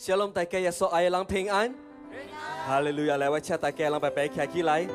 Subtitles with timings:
[0.00, 1.74] Shalom 大家耶穌愛人平安。
[2.66, 4.86] 哈利路亚，来，我请大家人拜拜起起来。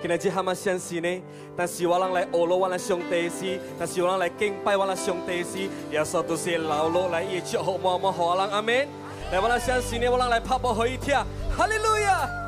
[0.00, 1.22] 今日只哈嘛相信呢，
[1.56, 5.58] 但是我人來學咯，我人上帝是，但是我人来敬拜我人上帝是，
[5.90, 8.86] 耶穌都是老路來一起好麼麼好人，阿門。
[9.32, 11.16] 來，我人相信呢，我人来拍波可以聽，
[11.50, 12.47] 哈利路亞。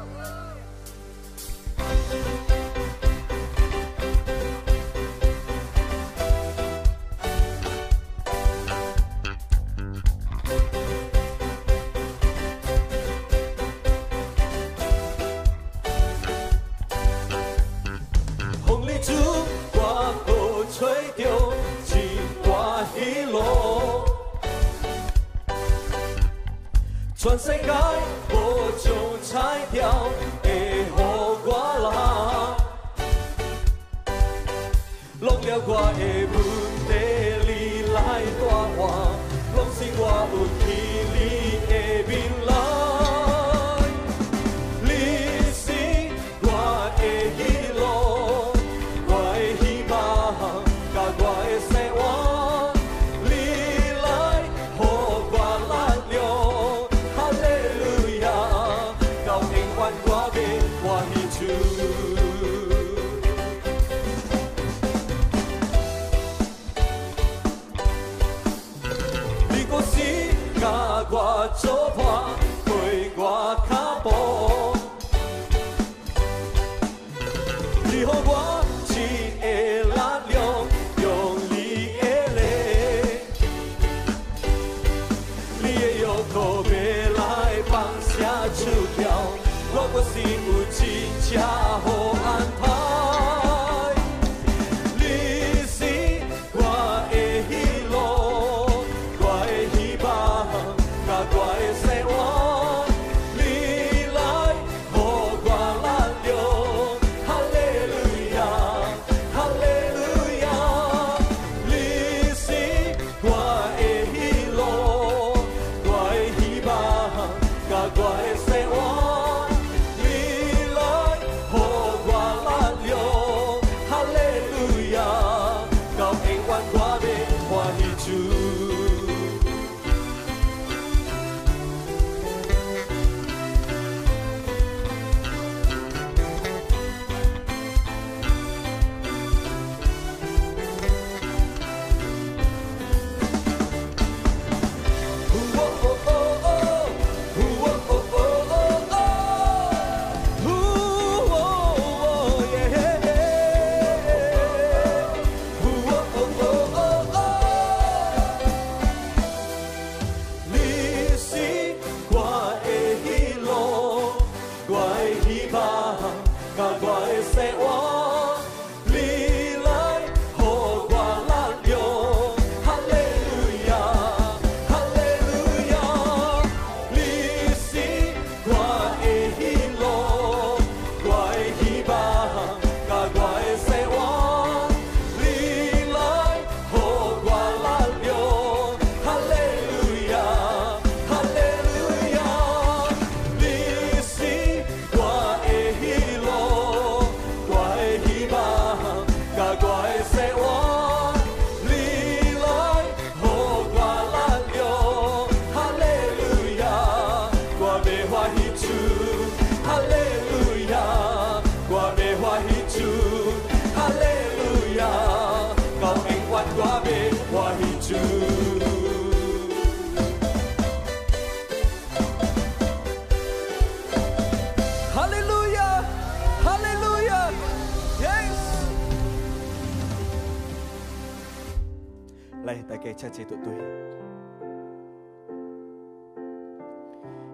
[232.91, 233.53] 嚟，大家齊齊讀對。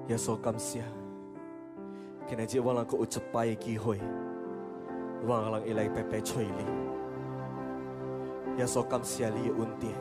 [0.08, 0.82] 耶稣感谢，
[2.28, 4.00] 今日只我能夠有一擺嘅機會，
[5.26, 6.64] 我能一來白白吹你。
[8.58, 9.92] 耶穌感謝你嘅恩典，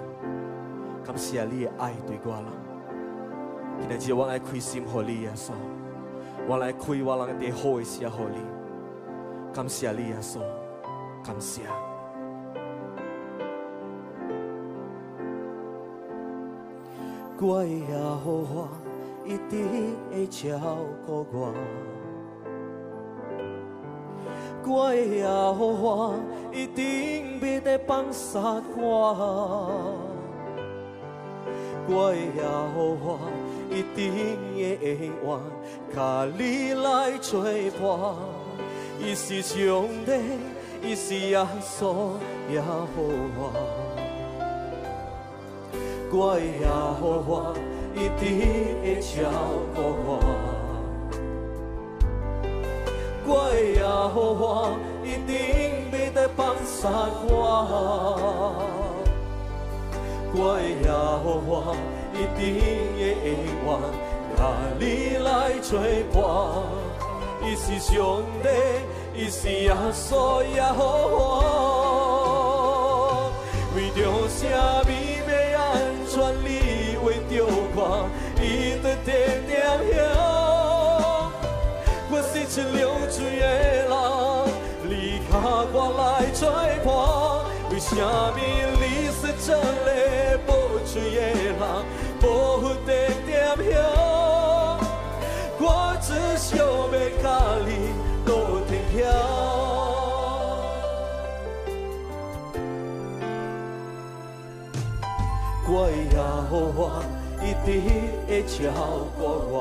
[1.04, 2.46] 感謝你嘅愛對我人。
[3.82, 5.52] 今日只我愛開心給你耶穌。
[6.48, 8.38] 我來開我人的好嘅時候，你
[9.54, 10.40] 感謝你耶穌，
[11.26, 11.62] 感謝。
[17.38, 18.70] 我的阿好我
[19.26, 19.54] 一直
[20.10, 21.54] 会照顾我。
[24.68, 26.16] 我的阿好我
[26.54, 28.40] 一定别得放下
[28.78, 29.94] 我。
[31.88, 33.20] 我的阿好我
[33.70, 34.02] 一定
[34.56, 34.60] 会
[35.06, 35.40] 永远
[35.94, 38.16] 甲你来吹风。
[39.00, 40.12] 伊是上帝，
[40.82, 42.14] 伊是耶稣，
[42.56, 43.85] 阿好我。
[46.18, 46.66] 我的耶
[47.02, 47.54] 和华
[47.94, 48.24] 一定
[48.82, 49.12] 会照
[49.76, 50.10] 顾我。
[53.28, 54.72] 我的耶和华
[55.04, 55.36] 一定
[55.92, 56.88] 袂得放下
[57.28, 57.30] 我。
[60.34, 60.88] 我的耶
[61.22, 61.52] 和华
[62.14, 62.44] 一定
[62.96, 63.02] 会
[63.66, 63.68] 完，
[64.38, 64.40] 甲
[64.80, 64.84] 你
[65.18, 65.28] 来
[65.60, 65.70] 作
[66.14, 66.16] 伴。
[67.44, 67.94] 伊是上
[68.42, 68.48] 帝，
[69.14, 70.80] 伊是耶稣耶和
[71.10, 71.20] 华。
[73.76, 74.42] 为着啥
[74.84, 74.90] 物
[79.06, 79.62] 点点
[79.94, 80.02] 响。
[82.10, 82.44] 我是一
[82.76, 83.46] 流水的
[83.86, 83.94] 人，
[84.90, 84.92] 你
[85.30, 85.34] 靠
[85.72, 86.02] 我来
[86.34, 86.42] 作
[86.84, 86.88] 伴。
[87.70, 87.94] 为啥
[88.32, 88.38] 物
[88.82, 89.48] 你是这
[89.86, 89.88] 个
[90.48, 90.50] 无
[90.84, 91.18] 嘴的
[91.54, 91.62] 人，
[92.24, 92.26] 无
[92.86, 92.90] 点
[93.28, 93.32] 点
[93.72, 93.78] 响？
[95.60, 95.64] 我
[96.02, 96.64] 只想要
[97.22, 97.24] 甲
[97.64, 97.70] 你
[98.26, 98.30] 多
[98.68, 99.00] 天晓。
[105.68, 106.18] 我的耶
[106.50, 106.52] 和
[107.66, 107.70] 你
[108.28, 108.54] 会超
[109.18, 109.20] 过
[109.50, 109.54] 我。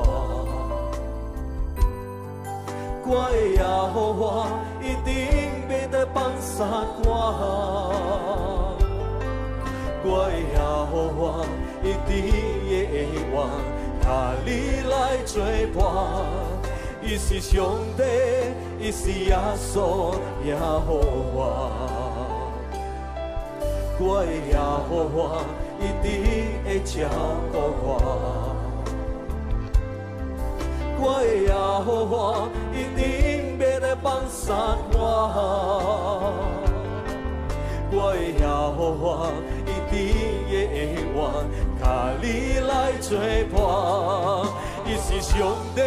[3.07, 4.23] 我的野好我
[4.79, 5.09] 一定
[5.69, 6.67] 要得放散
[7.01, 7.05] 歌。
[10.03, 11.45] 我的野好我
[11.83, 12.13] 一定
[12.69, 12.71] 会
[13.31, 13.33] 活，
[14.01, 14.05] 甲
[14.45, 14.47] 你
[14.87, 14.93] 来
[15.25, 15.33] 作
[15.73, 15.75] 伴。
[17.01, 17.53] 一时上
[17.97, 18.01] 帝，
[18.79, 21.37] 一时耶稣，也好我。
[23.99, 25.43] 我的野我。
[25.79, 26.05] 一定
[26.63, 26.93] 会照
[27.51, 27.87] 顾我。
[30.97, 31.51] 我的耶
[31.83, 32.13] 和华
[32.73, 33.03] 一定
[33.59, 34.43] 袂来放下
[34.93, 34.97] 我。
[37.91, 39.03] 我的耶和华
[39.65, 39.93] 一定
[40.49, 40.51] 会
[41.15, 41.19] 完，
[41.79, 41.83] 甲
[42.21, 42.25] 你
[42.59, 43.07] 来作
[43.51, 43.55] 伴。
[44.87, 45.33] 伊是上
[45.75, 45.79] 帝，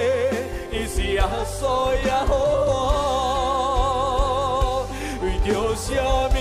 [0.71, 2.31] 伊是耶稣耶和
[2.67, 2.73] 华。
[5.23, 5.87] 为着啥
[6.29, 6.37] 物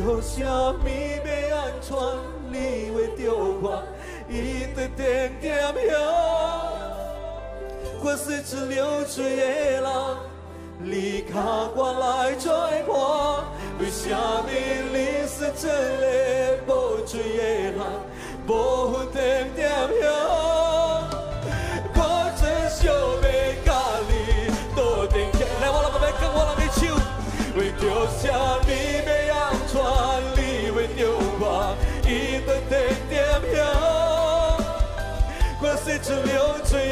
[0.00, 1.94] 着啥物要安全？
[2.50, 3.82] 你为着我，
[4.30, 5.74] 伊在点点响。
[8.02, 9.42] 我是一流水的
[9.82, 9.84] 人，
[10.78, 12.50] 你靠我来作
[12.88, 12.88] 伴。
[13.78, 14.48] 为啥物
[14.90, 14.96] 你
[15.28, 16.02] 是这个
[16.66, 16.70] 无
[17.04, 17.42] 嘴的
[17.76, 17.78] 人，
[18.48, 18.50] 无
[19.12, 19.68] 点点
[20.00, 20.08] 响？
[21.94, 21.98] 我
[22.38, 22.42] 只
[22.74, 23.20] 想要
[23.66, 23.68] 甲
[24.08, 24.10] 你
[24.74, 25.40] 多点响。
[25.60, 26.80] 来，我人要跟我人的手，
[27.54, 27.84] 为着
[28.18, 28.24] 啥
[36.10, 36.89] 是流。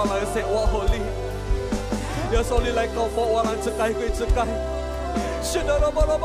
[0.00, 1.02] orang yang sewa holy.
[2.32, 4.48] Ya soli lai kau fo orang cekai kui cekai.
[5.44, 6.16] Shida ra ba ra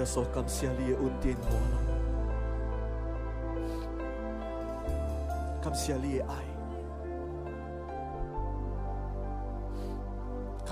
[0.00, 0.24] Jag så
[0.94, 1.78] untin hola.
[5.62, 6.49] Kam sialie ai.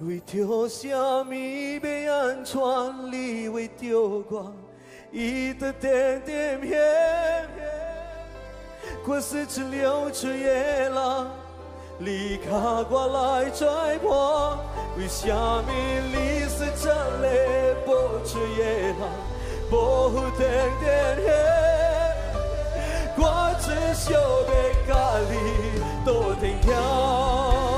[0.00, 0.86] 为着什
[1.24, 1.30] 么
[1.80, 2.56] 被安全？
[3.10, 3.98] 你为着
[4.30, 4.52] 我，
[5.10, 6.70] 伊的点点片
[7.56, 7.66] 片，
[9.04, 10.92] 过四处流出的人，
[11.98, 14.56] 你卡我来拽我。
[14.96, 17.26] 为什么你是这里
[17.84, 17.90] 不
[18.24, 18.94] 出的人，
[19.68, 21.26] 不负点点片，
[23.16, 23.20] 我
[23.58, 24.42] 只想要
[24.86, 24.88] 家
[25.28, 25.34] 你
[26.04, 27.77] 多停留。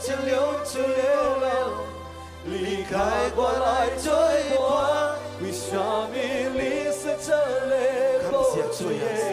[0.00, 0.06] 响。
[0.06, 0.32] 我是只流
[0.64, 1.04] 出流
[1.40, 1.44] 浪，
[2.46, 2.90] 离开
[3.36, 4.08] 我来追
[4.56, 4.58] 我，
[5.42, 6.16] 为什么你
[6.90, 7.28] 是这
[7.66, 7.72] 里
[8.22, 9.28] 感谢主耶稣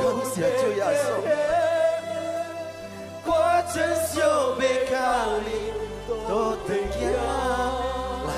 [0.00, 1.06] 感谢主耶稣
[3.26, 3.30] 我
[3.72, 4.26] 真想要
[4.90, 4.92] 靠
[5.40, 5.48] 你
[6.28, 6.30] 多
[6.66, 6.94] 得惊。
[8.26, 8.28] 来，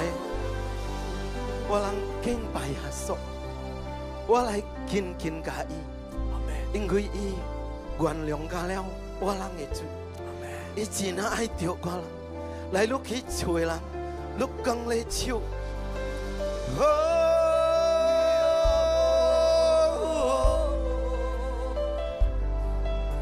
[1.69, 1.87] 我人
[2.23, 3.17] 敬拜耶稣，
[4.27, 4.51] 我来
[4.87, 5.73] 紧紧甲伊，
[6.77, 7.35] 因为伊
[7.99, 8.85] 原谅了
[9.19, 9.85] 我人的罪，
[10.76, 12.02] 伊真爱着我人。
[12.72, 13.70] 来，你去找人，
[14.38, 15.40] 你讲咧唱。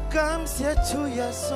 [0.08, 1.54] 感谢主耶稣。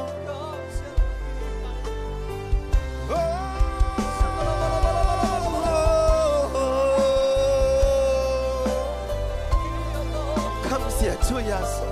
[10.70, 11.82] 感谢主耶稣，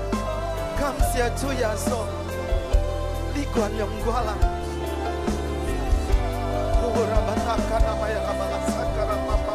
[0.80, 1.30] 感谢
[3.53, 4.33] kuan yang guala.
[6.97, 9.53] Kura batakan nama ya rabala sakara papa.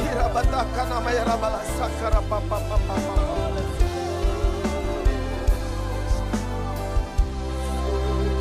[0.00, 3.14] Kira batakan nama ya rabala sakara papa papa papa.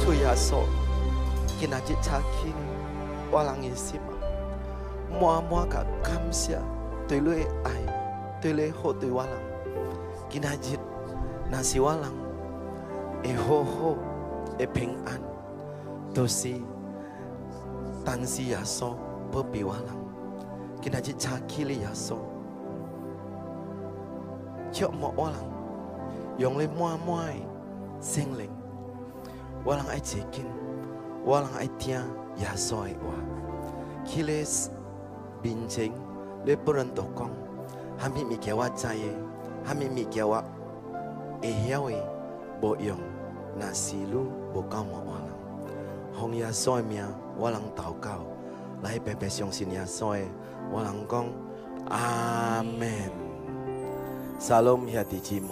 [0.06, 0.64] Tuyaso
[1.60, 2.54] walang
[3.32, 4.16] walangisima
[5.20, 6.62] Mua mua ka kamsia
[7.08, 7.86] tului ai
[8.42, 9.46] tului ho tui walang
[10.30, 10.80] kinajit
[11.50, 12.25] nasi walang
[13.26, 13.96] 会好好
[14.60, 15.20] 会平安
[16.14, 16.54] 都是
[18.04, 18.96] 当时也说
[19.32, 19.96] 不比我了
[20.80, 22.20] 今仔去查 killing 也说
[24.72, 25.36] 就么我了
[26.38, 27.34] 用力默默的
[28.00, 28.48] 心灵
[29.64, 30.48] 我能爱这个
[31.24, 32.00] 我能爱听
[32.38, 33.16] 耶稣的话
[34.06, 34.68] killies
[35.42, 35.92] 并且
[36.46, 37.32] 你不能读光
[37.98, 39.10] 还秘密给我在意
[39.64, 40.44] 还秘密给我
[41.42, 41.96] 也会
[42.62, 43.15] 没用
[43.58, 47.06] 那是路無夠莫我人，奉耶穌的名。
[47.38, 48.26] 我能禱告，
[48.82, 50.26] 來白白相信耶穌的，
[50.72, 51.26] 我能講
[51.90, 53.12] 阿門。
[54.40, 55.50] 沙龍兄弟姊妹，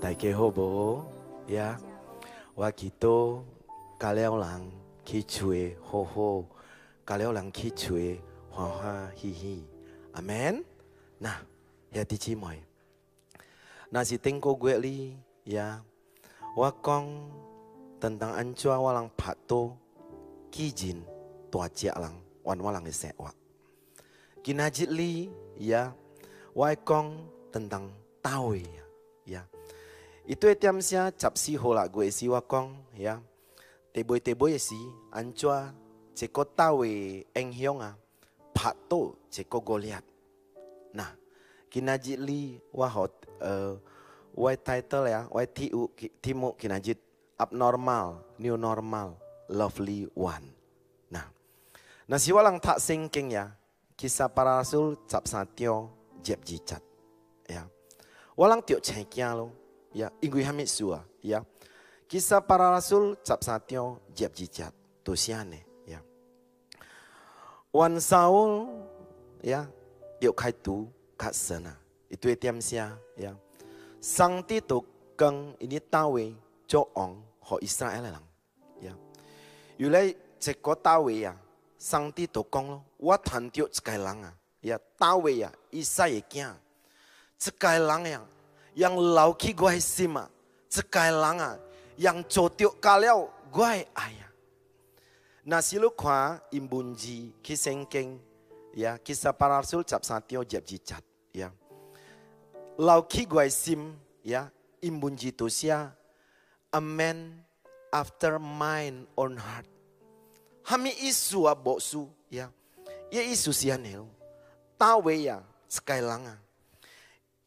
[0.00, 1.00] 大家好不？
[1.48, 1.78] 呀，
[2.54, 3.40] 我祈禱
[3.98, 4.72] 教了人
[5.04, 6.44] 去吹好好，
[7.06, 9.64] 教了人去吹欢欢喜喜，
[10.12, 10.64] 阿門。
[11.20, 11.30] 嗱，
[11.92, 12.62] 兄弟姊妹，
[13.88, 15.84] 那是頂個月裡呀，
[16.58, 17.30] wakong
[18.02, 19.78] tentang ancua walang pato
[20.50, 21.06] kijin
[21.54, 23.30] tua lang wan walang isewa.
[24.42, 25.94] Kinajit li ya
[26.58, 27.22] Wakong
[27.54, 27.86] tentang
[28.18, 28.58] tawe
[29.22, 29.46] ya.
[30.26, 33.22] Itu etiam sia cap si hola gue si wakong ya.
[33.94, 34.76] Teboy teboy si
[35.14, 35.70] ancua
[36.18, 36.90] ceko tawe
[37.30, 37.94] eng hionga
[38.50, 40.02] pato ceko goliat.
[40.90, 41.14] Nah
[41.70, 43.78] kinajit li wahot uh,
[44.38, 45.90] white title ya, YTU,
[46.22, 47.02] Timu Kinajit,
[47.34, 49.18] abnormal, new normal,
[49.50, 50.46] lovely one.
[51.10, 51.26] Nah,
[52.06, 53.50] nah siwalang tak singking ya,
[53.98, 55.90] kisah para rasul cap satyo
[56.22, 56.78] jeb jicat.
[57.50, 57.66] Ya,
[58.38, 59.50] walang tiok cekia lo,
[59.90, 61.42] ya, ingui hamit sua, ya.
[62.06, 64.70] Kisah para rasul cap satyo jeb jicat,
[65.02, 65.98] tusiane, ya.
[67.74, 68.70] Wan Saul,
[69.42, 69.66] ya,
[70.22, 70.86] yuk kaitu
[71.18, 71.74] kat sana.
[72.08, 73.36] Itu etiam sia, ya
[74.01, 74.83] Sang ti tu
[75.17, 76.33] keng ini tawe
[76.67, 78.23] cho ong ho Israel lang.
[79.77, 81.35] 原来这个大卫啊，
[81.79, 86.53] 上帝都讲咯，我谈到这个人啊，呀大卫啊，以撒嘅囝，
[87.39, 88.25] 这个人呀，
[88.75, 90.29] 让留起我嘅心啊，
[90.69, 91.59] 这个人啊，
[91.97, 94.29] 让做掉加了我嘅爱啊。
[95.43, 97.07] 那时你看因文字
[97.41, 98.19] 去圣经，
[98.75, 100.95] 呀，其实巴拉苏十三条十二节，
[101.33, 101.51] 呀，
[102.78, 104.48] lao khi guai sim ya
[104.80, 105.90] imunji to sia
[106.72, 107.44] a man
[107.92, 109.66] after mine own heart.
[110.62, 112.48] Hami isu a su ya,
[113.10, 113.96] ye isu sia ne
[114.78, 116.38] ta we ya sky langa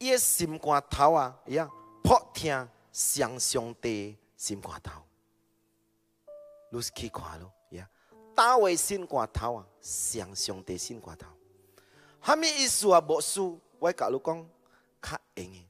[0.00, 1.68] ye sim kwa thao a ya
[2.04, 5.02] pho thia xiang xiong te sim kwa thao
[6.72, 7.86] lus ki kwa lo ya
[8.36, 11.32] ta we sim kwa thao a xiang xiong te sin kwa thao
[12.20, 14.44] hami isu a su wai ka lu kong
[15.36, 15.64] engi.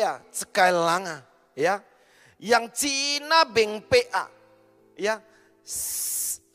[0.00, 1.24] Ya sekali langa
[1.56, 1.80] ya.
[2.36, 4.28] Yang Cina bengpe a
[5.00, 5.20] ya.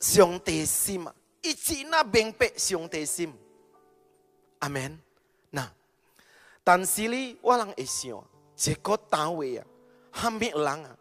[0.02, 1.10] Siang tesim
[1.42, 3.34] i Cina bengpe siang tesim
[4.62, 4.98] amen.
[5.50, 5.68] Nah
[6.62, 8.24] tan sili walang esio.
[8.54, 8.94] Jeko
[9.42, 9.66] ya
[10.22, 10.94] hami langa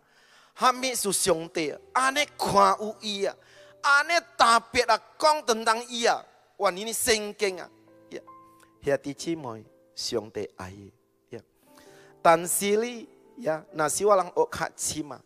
[0.57, 1.77] hami su siang te.
[1.93, 3.37] Ane kwa u iya
[3.81, 6.21] ane tapet kong tentang iya
[6.57, 7.61] wan ini sengkeng
[8.81, 9.65] ya hati cimoy
[10.00, 10.92] siang te ai
[11.30, 11.40] ya
[12.22, 13.06] tan sili
[13.38, 15.20] 呀，那是我人学客签啊，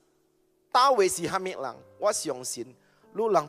[0.72, 2.74] 大卫是哈密人，我相信
[3.14, 3.48] lu lang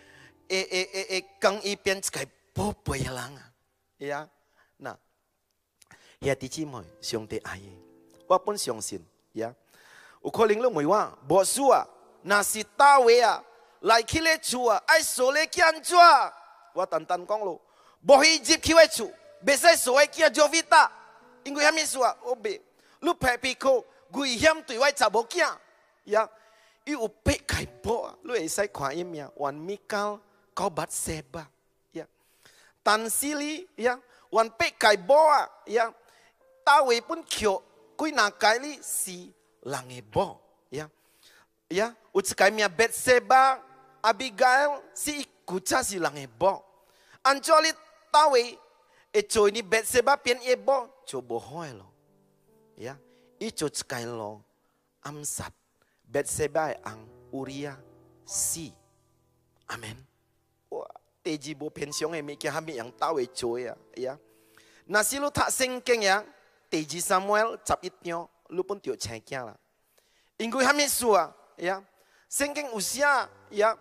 [0.51, 3.49] 诶诶诶诶刚一变一个宝贝的 tsikai popya langan,
[3.97, 4.27] iya,
[4.77, 4.97] na,
[6.19, 7.71] iya, ti chi mui, siong ti aye,
[8.27, 8.99] wapun siong sin,
[9.31, 9.55] iya,
[10.19, 11.87] ukoling lumui wa, bo sua,
[12.27, 13.39] na si tawe a,
[13.79, 16.27] laikile tsua, ai sole kian tsua,
[16.75, 17.55] wa tantan kong.
[32.83, 33.67] Tan sili.
[33.77, 33.97] Ya.
[34.31, 35.17] Wan pe kai bo.
[35.65, 35.93] Ya.
[36.65, 37.61] Tawe pun kyo.
[37.97, 40.41] Kui na kai li si lange bo.
[40.69, 40.89] Ya.
[41.69, 41.95] Ya.
[42.13, 43.61] Ucikai mia bet seba.
[44.03, 46.63] Abigail si ikuca si lange bo.
[47.23, 47.71] Anjoli
[48.11, 48.41] tawe.
[49.13, 50.89] E cho ini bet seba pian e bo.
[51.05, 51.87] Coba hoi lo.
[52.77, 52.97] Ya
[53.41, 54.45] icho cekai lo
[55.01, 55.53] amsat
[56.11, 57.79] Betseba ang Uria
[58.27, 58.67] si.
[59.71, 60.10] Amen.
[60.71, 60.85] 哇，
[61.23, 64.17] 第二无偏向的物件，还没样倒会做呀呀。
[64.85, 66.25] 那是路读圣经呀，
[66.69, 67.47] 第二三摩十
[67.81, 69.55] 一章，你本就请见啦。
[70.37, 71.83] 因为还物事啊呀，
[72.29, 73.01] 圣经有写
[73.51, 73.77] 呀，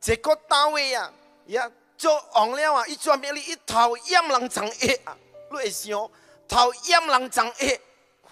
[0.00, 1.12] 这个单位呀
[1.46, 5.16] 呀，做王了啊，伊专门哩一头淹人长一啊，
[5.50, 6.10] 你会想
[6.46, 7.80] 头淹人长一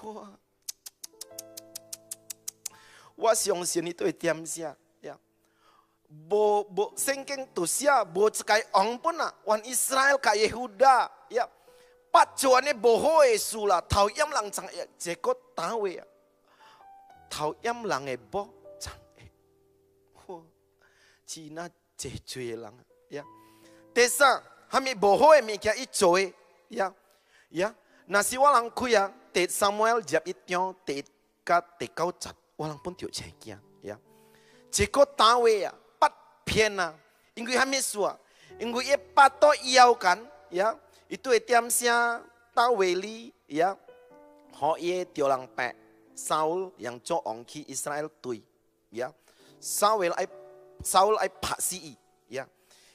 [0.07, 0.33] 哇。
[3.17, 4.77] 我相信你对点啥。
[6.25, 11.29] bo bo sengkeng tusia bo cekai ong puna wan Israel ka Yehuda.
[11.29, 11.45] Ya.
[12.09, 16.07] Pat juane boho esula tau yam lang cang e jeko tawe ya
[17.29, 18.49] tau yam lang e bo
[18.81, 19.29] cang e.
[20.25, 20.41] Ho.
[21.29, 21.69] Cina
[22.01, 22.81] je jue lang.
[23.13, 23.21] Ya.
[23.93, 24.41] Tesa
[24.73, 26.33] hami boho e mikia i joe
[26.73, 26.89] ya.
[27.53, 27.77] Ya.
[28.09, 31.05] Nasi walang kuya te Samuel jap ityo te
[31.45, 34.01] ka te kau cat walang pun tio cekia ya.
[34.73, 35.75] Jeko tawe ya
[36.47, 36.95] piena.
[37.35, 38.17] Ingu hamisua,
[38.63, 40.23] Ingu e pato iau kan.
[40.49, 40.79] Ya.
[41.11, 42.23] Itu etiam sia
[42.55, 43.35] taweli.
[43.51, 43.75] Ya.
[44.63, 45.75] Ho ye tiolang pe.
[46.17, 48.41] Saul yang co ongki Israel tui.
[48.89, 49.13] Ya.
[49.61, 50.25] Saul ai
[50.81, 51.95] Saul ai paksi, i.
[52.33, 52.49] Ya.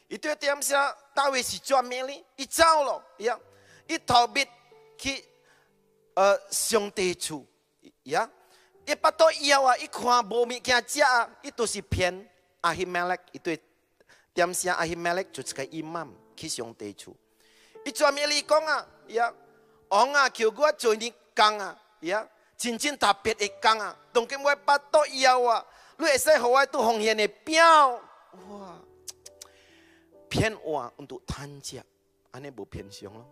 [0.09, 2.17] Itu etiam sia tawe si co ameli.
[2.39, 2.97] I cao lo.
[3.21, 3.37] Ya.
[3.85, 4.49] I taubit
[4.97, 5.13] ki
[6.17, 7.45] uh, siong te Ya.
[8.01, 8.23] Ya.
[8.81, 12.25] E pato iawa i kwa bomi kia cia itu si pien
[12.61, 13.59] 阿希麦勒一对
[14.33, 17.15] 点下阿希麦勒就是个伊妈去上地主，
[17.85, 19.33] 伊专门哩讲啊，呀，
[19.89, 25.65] 王啊求我做你讲啊，呀，真正特别的讲啊，同今我巴肚枵啊，
[25.97, 27.91] 你会使互我都奉献的表？
[28.49, 28.79] 哇，
[30.29, 31.83] 骗我唔多趁食，
[32.31, 33.25] 安尼无偏向咯，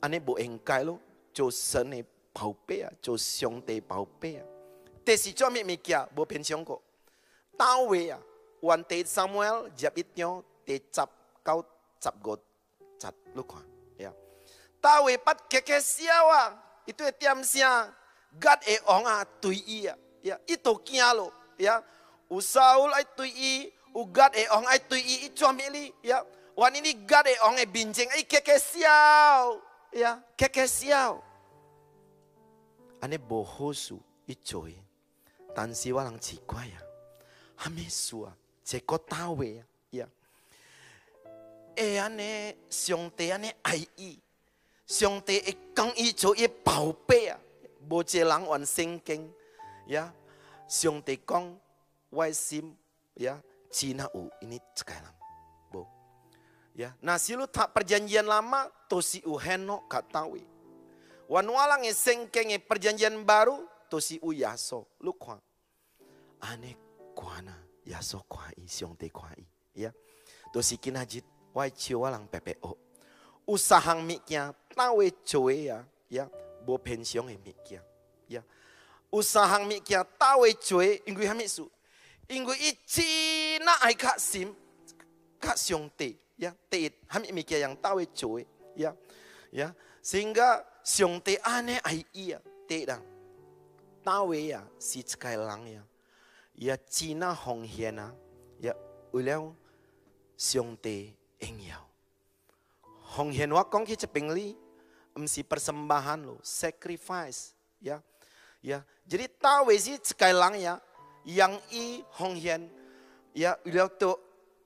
[0.00, 0.98] 安尼无应该咯，
[1.32, 4.44] 做神的宝贝啊，做上帝宝贝啊，
[5.04, 6.82] 但是专门物件无偏向过。
[7.57, 8.19] 大卫啊，
[8.61, 11.01] 原地 Samuel 入一章第十
[11.45, 11.65] 九
[12.01, 12.37] 十五
[12.99, 13.61] 十六看，
[13.97, 14.11] 呀！
[14.79, 17.93] 大卫不结结笑啊，伊对点声，
[18.39, 20.39] God 会王啊对伊啊，呀！
[20.47, 21.83] 伊都惊咯，呀！
[22.29, 25.93] 有扫来对伊，有 God 会王爱对伊，伊做咩哩？
[26.03, 26.23] 呀！
[26.55, 29.61] 原呢啲 God 会王嘅面前，伊结结笑，
[29.99, 30.23] 呀！
[30.37, 31.21] 结结笑。
[33.01, 33.97] ane bohosu
[34.27, 34.75] ichoi
[35.55, 36.84] tan si walang chikwai ya hame sua
[38.64, 39.64] che ko tawe ya.
[39.92, 40.06] Ya
[41.76, 43.84] e ane siong te ane ai.
[44.00, 44.16] I
[44.88, 47.36] siong te e kang i cho e bảo pe ya
[47.84, 49.28] bo che lang wan sing keng
[49.86, 50.10] ya.
[50.66, 51.54] Siong te kong
[52.10, 52.74] wai sim.
[53.14, 53.38] Ya.
[53.70, 54.28] Cina u.
[54.40, 55.12] Ini sekarang
[55.68, 55.84] bo.
[56.72, 56.96] Ya.
[57.04, 60.42] Nah silu tak perjanjian lama to si u henok katawi
[61.26, 64.86] Wan walang e sengkeng e perjanjian baru to si u yaso.
[65.02, 65.38] Lu kwa.
[66.40, 66.85] Ane
[67.16, 67.56] kuana
[67.88, 69.44] yaso kwa i siong te kwa i.
[69.74, 69.92] Ya.
[70.52, 71.24] To si kinajit
[71.56, 72.76] wai chiu walang PPO.
[73.48, 75.80] Usahang miknya tawe choe ya.
[76.12, 76.28] Ya.
[76.66, 77.80] Bo pensiong e miknya.
[78.28, 78.44] Ya.
[79.12, 81.70] usahang mi kia tawe joy ingui hami su
[82.28, 84.54] ingui ichi na ai kak sim
[85.40, 88.44] kak siong te ya te hami mi kia yang tawe joy
[88.76, 88.92] ya
[89.52, 93.02] ya sehingga siong te ane ai iya te dang
[94.02, 95.82] tawe ya si cekai lang ya
[96.56, 98.16] ya Cina hong hiena
[98.58, 98.72] ya
[99.12, 99.52] uliao
[100.36, 101.84] siong te eng yao
[103.16, 104.56] hong hien wa kong ki cepeng li
[105.16, 108.00] mesti persembahan lo sacrifice ya
[108.66, 108.82] ya.
[109.06, 110.82] Jadi tawe si cekai lang ya
[111.22, 112.66] yang i hong hian
[113.30, 114.10] ya uliao tu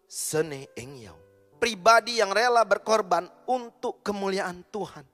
[0.08, 1.18] sene eng yao
[1.60, 5.04] pribadi yang rela berkorban untuk kemuliaan Tuhan.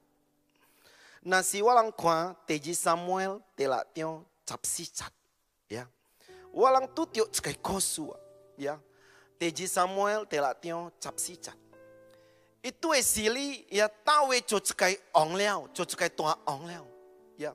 [1.27, 5.11] Nasi walang kwa teji Samuel telak tio cap si cat
[5.67, 5.91] ya
[6.57, 8.09] walang tu tio cekai kosu
[8.57, 8.81] ya.
[9.37, 11.57] Teji Samuel telak tio cap si cat
[12.66, 15.38] itu esili ya tawe co cekai ong
[15.71, 16.87] co cekai tua ong liao
[17.38, 17.55] ya.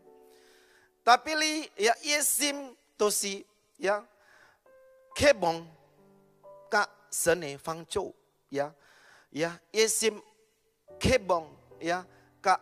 [1.04, 3.44] Tapi li ya yesim tosi
[3.76, 4.08] ya.
[5.12, 5.68] Kebong
[6.72, 8.16] ka sene fang chou
[8.48, 8.72] ya.
[9.36, 10.24] Ya yesim
[10.96, 11.52] kebong
[11.84, 12.08] ya
[12.40, 12.56] ka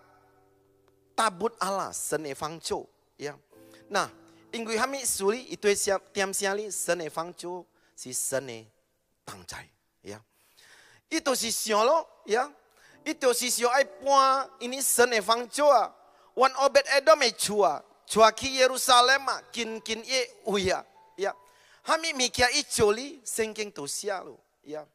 [1.13, 3.38] tabut Allah sene fang chou ya.
[3.93, 4.10] Nah
[4.53, 8.66] ingui hami suri itu siap tiam siali sene fang chou si sene
[9.24, 9.68] tang cai
[10.03, 10.20] ya
[11.11, 12.50] itu si siolo ya
[13.05, 15.70] itu si sio ai pua ini sene fang chou
[16.35, 20.85] wan obet edom e chua chua ki Yerusalem kin kin ye uya
[21.16, 21.33] ya
[21.85, 24.87] hami mikia icholi sengking to sialo ya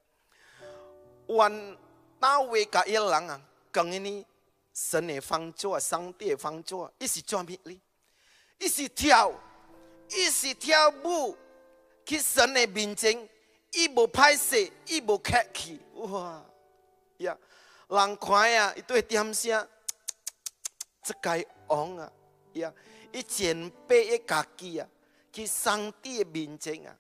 [1.28, 1.78] wan
[2.20, 4.26] tawe ka ilang kang ini
[4.72, 7.82] 神的方桌，上帝的方桌，一是做咩哩？
[8.59, 9.33] 一是跳，
[10.11, 11.37] 一是跳舞，
[12.05, 13.29] 去神的面前，
[13.73, 16.45] 伊无歹势，伊无客气，哇
[17.19, 17.37] 呀！
[17.89, 19.69] 人看呀，伊对点声，
[21.03, 22.13] 这该昂啊
[22.55, 22.73] 呀！
[23.13, 24.89] 伊前辈伊家己啊，
[25.33, 26.97] 去上帝的面前啊，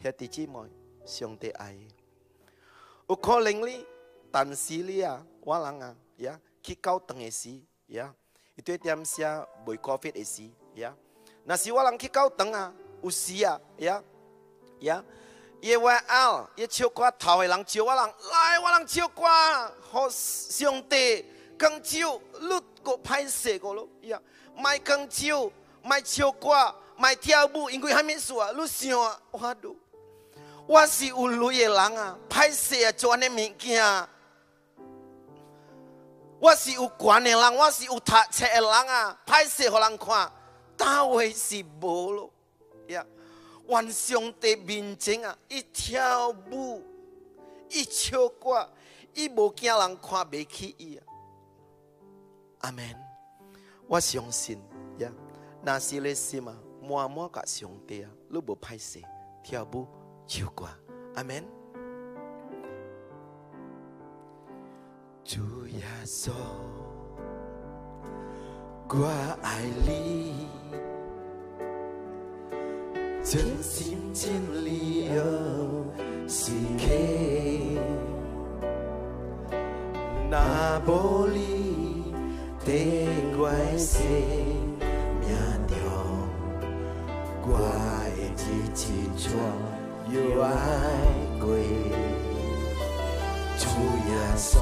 [0.00, 0.60] 兄弟姊妹，
[1.04, 1.76] 上帝爱，
[3.08, 3.86] 有可能哩，
[4.30, 6.40] 但是哩啊，我人啊，呀。
[6.60, 8.14] 去高等的时，呀，
[8.54, 10.50] 一对点下未高飞的时，
[11.44, 14.02] 那是 Na si walang ki kau tenga usia ya.
[14.80, 15.02] Ya.
[15.62, 20.08] Ye wa al ye chiu kwa tawe lang chiu walang lai walang chiu kwa ho
[20.08, 21.24] siong te
[21.58, 22.20] kang chiu
[40.78, 42.32] 大卫是无咯
[42.86, 43.04] 呀。
[43.66, 46.82] 万上帝面前啊，一跳舞，
[47.68, 48.66] 一唱歌，
[49.12, 51.04] 伊无惊人看袂起伊啊。
[52.60, 52.82] 阿门。
[53.86, 54.58] 我相信
[54.98, 55.12] 呀，
[55.62, 59.02] 那是咧心啊，默默甲上帝啊，你无歹势，
[59.42, 59.86] 跳舞
[60.26, 60.66] 唱歌，
[61.14, 61.44] 阿门。
[65.24, 66.30] 主耶稣，
[68.90, 69.04] 我
[69.42, 70.48] 爱你，
[73.22, 74.32] 真心真
[74.64, 75.84] 意哦，
[76.26, 76.86] 是客。
[80.30, 82.14] 那无你
[82.64, 82.72] 的
[83.36, 83.98] 怪事，
[85.20, 85.28] 命
[85.68, 85.76] 中
[87.42, 87.48] 我
[88.08, 88.80] 的一起
[89.18, 89.28] 错
[90.10, 90.48] 又爱
[91.38, 91.46] 过。
[93.58, 93.62] 主
[94.08, 94.56] 耶稣，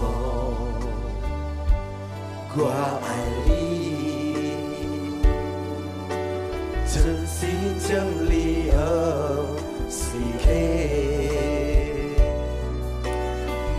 [2.56, 2.60] 我
[3.04, 3.08] 爱
[3.46, 3.50] 你，
[6.96, 7.46] 一时
[7.78, 7.92] 将
[8.26, 8.32] 志
[9.60, 10.48] 不时怨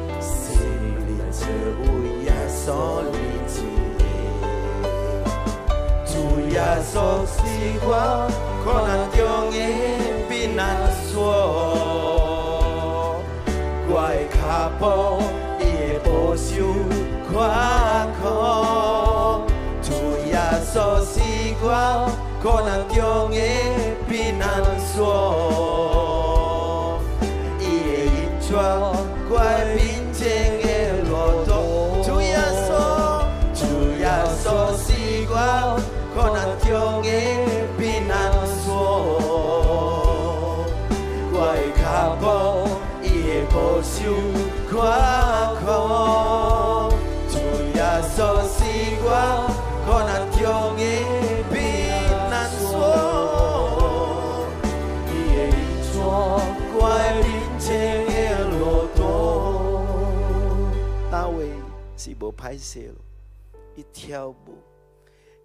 [0.07, 0.31] 呀所
[0.63, 0.65] 以
[1.19, 1.43] 然旧
[1.99, 2.65] 日呀所
[3.11, 3.15] 以
[3.99, 4.03] 然
[6.07, 6.95] 旧日呀所
[7.35, 7.93] 以然
[8.63, 10.59] 故人呀难
[11.17, 11.21] 忘
[13.89, 13.93] 怀
[14.79, 15.40] 抱着那
[17.33, 19.43] 宽阔。
[19.83, 19.93] 主
[20.29, 20.37] 耶
[20.73, 21.21] 稣是
[21.63, 21.65] 我
[22.43, 22.97] 可能中
[23.31, 23.37] 的
[24.09, 24.43] 避难
[24.93, 24.99] 所，
[27.59, 27.69] 伊会
[28.07, 28.49] 引出
[29.31, 29.41] 我的
[29.75, 29.79] 面
[30.13, 30.21] 前
[30.61, 30.65] 的
[31.09, 31.11] 路
[31.47, 31.51] 途。
[32.03, 32.29] 主耶
[32.67, 32.69] 稣，
[33.55, 33.61] 主
[33.99, 34.03] 耶
[34.43, 34.45] 稣
[34.77, 34.87] 是
[35.31, 35.35] 我
[36.15, 36.69] 可能中
[37.03, 37.09] 的。
[43.53, 43.93] 保守
[44.71, 44.71] 宽
[45.65, 45.67] 阔，
[62.41, 62.97] 歹势咯。
[63.77, 64.57] 伊跳舞，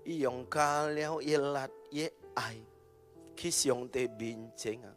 [0.05, 1.59] 伊用加了伊力
[1.91, 2.55] 伊爱
[3.35, 4.95] 去上帝面前啊。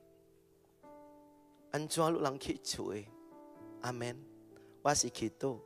[1.73, 2.95] 安怎路人去做？
[3.83, 4.17] 阿门。
[4.81, 5.59] 我是祈祷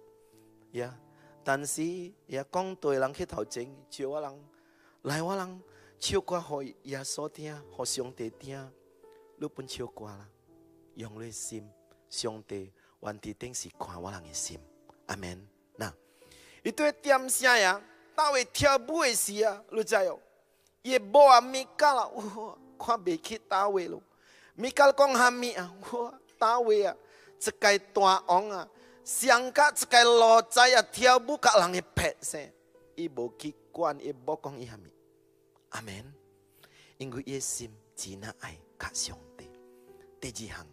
[0.73, 0.99] 呀，
[1.45, 1.85] 但是
[2.27, 4.45] 也讲对人去头前，叫我人
[5.03, 5.63] 来我人
[6.01, 8.73] 唱歌给耶稣听，给上帝听，
[9.37, 10.27] 你本唱歌啦，
[10.95, 11.69] 用你心，
[12.09, 14.59] 上帝原地顶是看我人的心，
[15.07, 15.47] 阿门。
[16.63, 17.73] itu tiam sia ya
[18.15, 20.23] tawe tia bue sia lu jayo
[20.83, 24.03] ye boa mikala uh kwa beki tawe lu
[24.59, 26.95] mikal kong hami ah uh, tawe ya
[27.39, 28.67] cekai tua onga
[29.03, 32.55] siangka cekai lo caya tia buka lange pet se
[32.99, 34.91] ibo kikuan ibo kong ihami
[35.75, 36.07] amen
[37.03, 39.47] inggu yesim cina ai kak siong te
[40.23, 40.71] te jihang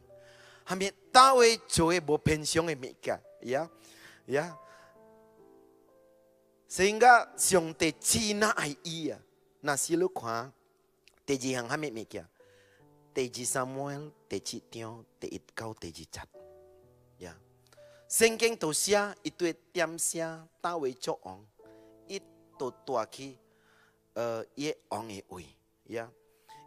[0.70, 3.66] hami tawe joe bo pensiong e mika ya
[4.30, 4.54] ya
[6.70, 9.18] sehingga siong te Cina ai iya.
[9.66, 10.54] Nasi lu kwa
[11.26, 12.30] te ji hang hamit mikya
[13.10, 16.30] Te ji Samuel, te ji Tio, te it kau te ji chat.
[17.18, 17.34] Ya.
[18.06, 21.42] Sengkeng to sia itu tiam sia ta we cho ong.
[22.06, 22.22] It
[22.62, 23.34] to tua ki
[24.14, 25.50] uh, ye ong e ui.
[25.90, 26.06] Ya.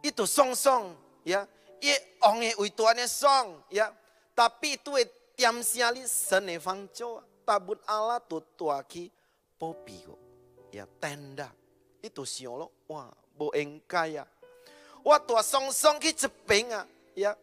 [0.03, 0.99] Itu song song.
[1.23, 1.47] Ya.
[1.79, 1.95] Ye
[2.27, 3.63] ong e ui tuane song.
[3.71, 3.95] Ya.
[4.35, 4.99] Tapi itu
[5.39, 7.23] tiam sia li sene e fang cho.
[7.47, 9.07] Tabut ala to tua ki
[9.63, 10.19] popigo
[10.75, 11.47] ya tenda.
[12.03, 12.83] Itu siolo.
[12.91, 13.07] wah
[13.39, 14.27] boeng kaya
[15.07, 17.35] Wah tua ah song song ki cepeng ah, ya.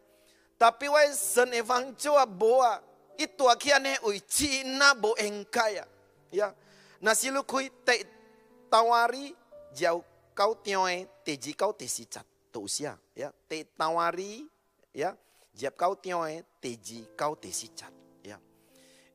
[0.59, 2.79] Tapi wah, sen evangjo ah boa
[3.15, 5.87] itu akiane ui cina boeng kaya
[6.31, 6.51] ya.
[6.51, 6.55] ya.
[6.99, 8.03] Nasi lu kui te
[8.67, 9.31] tawari
[9.71, 10.03] jauh
[10.35, 12.27] kau tioe eh, teji kau tesi cat
[12.59, 13.31] usia ya.
[13.47, 14.43] Te tawari
[14.91, 15.15] ya.
[15.55, 17.91] Jep kau tioe eh, teji kau tesi cat
[18.23, 18.39] ya.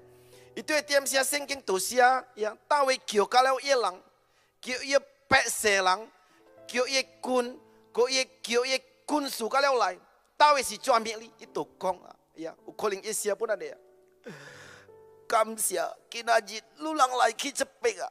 [0.54, 1.98] 伊对点写圣经读写
[2.36, 4.02] 呀，大卫叫到了一人，
[4.60, 4.96] 叫一
[5.28, 6.10] 百姓人，
[6.66, 7.60] 叫一军，
[7.92, 9.98] 叫一叫一军属到了来，
[10.36, 13.76] 大卫是专命哩，伊都讲啊，呀，有可能一写不那的，
[15.28, 18.10] 感谢今仔日路人来去这边啊，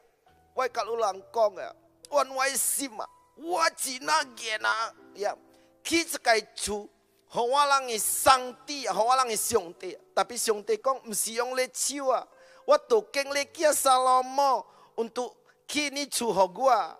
[0.54, 1.74] 我甲路人讲啊，
[2.10, 3.08] 我我心啊，
[3.40, 5.36] 我只那见啊，呀，
[5.82, 6.88] 去这个厝。
[7.28, 12.26] 和我人的上帝，和我人的上帝，特别上帝讲，不是用你手啊，
[12.64, 15.34] 我都经历叫萨罗摩，untuk
[15.66, 16.98] 去你厝和我，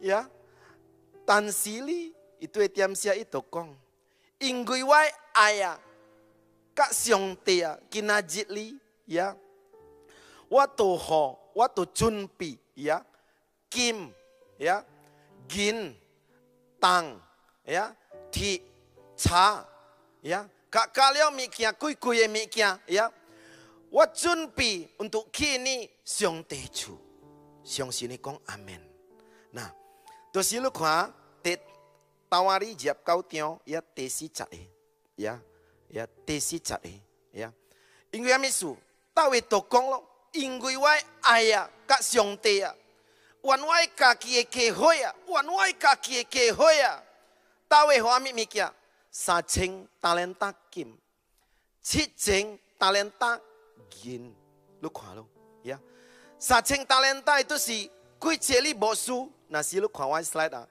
[0.00, 0.28] 呀，
[1.26, 3.76] 但是呢，伊对点写伊都讲，
[4.38, 4.94] 因为我
[5.34, 5.78] 爱啊，
[6.74, 8.22] 甲上帝啊，今仔
[15.49, 15.97] gin,
[16.79, 17.17] tang,
[17.65, 17.91] ya,
[18.31, 18.61] ti,
[19.17, 19.65] cha,
[20.21, 20.45] ya.
[20.69, 23.09] Kak kalio mikia, kui kuye mikia, ya.
[23.89, 26.93] Wajun pi untuk kini siong teju.
[27.65, 28.81] Siong sini kong amen.
[29.49, 29.73] Nah,
[30.29, 31.09] tu silu kwa
[31.41, 31.57] te
[32.29, 34.69] tawari jiap kau tio ya tesi cae.
[35.17, 35.41] Ya,
[35.89, 37.01] ya tesi cae.
[37.33, 37.49] Ya.
[38.13, 38.77] Ingui amisu,
[39.13, 39.99] tawe tokong lo.
[40.37, 41.01] Ingui wai
[41.33, 42.69] ayah kak siong te ya.
[43.43, 47.01] Wanwaika kieke hoya, wanwaika kieke hoya.
[47.69, 48.47] Tawe ho ami
[49.11, 50.97] Sa cheng talenta kim.
[51.83, 53.39] Chi cheng talenta
[53.89, 54.35] gin.
[54.81, 55.27] Lu kwa lo.
[55.63, 55.79] ya.
[56.37, 59.31] Sa cheng talenta itu si kui cheli bosu.
[59.49, 60.67] Nah si lu kwa slide ah.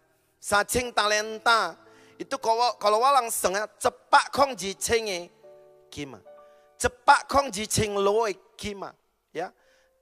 [0.65, 1.77] cheng talenta
[2.19, 5.31] itu kalau kalau walang sengah cepak kong jicenge
[5.91, 6.19] kima.
[6.79, 8.95] Cepak kong jiceng lo e kima,
[9.35, 9.51] ya.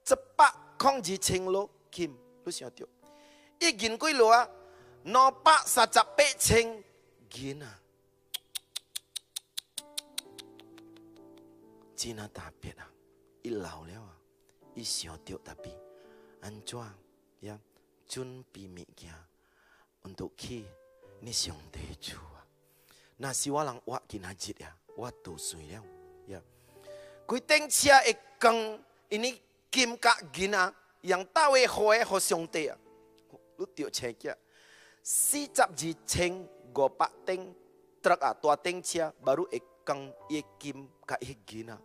[0.05, 2.13] Cepak kong jiceng lo kim.
[2.49, 3.27] 一百空二千罗的金啊，
[3.59, 4.49] 呀，一百空二千罗金，你想到，一银几罗啊？
[5.03, 6.83] 两百三十八千
[7.33, 7.79] 银啊！
[11.95, 12.89] 真啊特别啊！
[13.41, 14.17] 伊老了啊，
[14.75, 15.71] 伊想到特别
[16.41, 16.79] 安怎
[17.41, 17.59] 呀？
[18.07, 19.13] 准备物件，
[20.01, 20.65] 阮都去
[21.19, 22.45] 你上帝厝啊！
[23.17, 25.83] 那是我人活今仔日啊，我都睡了
[26.27, 26.41] 呀。
[27.25, 28.79] 规顶车会光，
[29.09, 29.41] 因为
[29.71, 32.78] 金甲银啊，让大卫花互上帝啊！
[33.56, 34.36] 你着车价
[35.02, 37.54] 四十二千五百顶，
[38.00, 41.80] 得啊大顶车，巴如会光一金甲一银啊！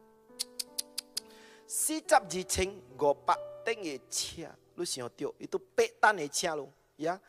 [1.65, 7.19] 四十二千五百吨的车，你想到，伊都八吨的车咯，呀，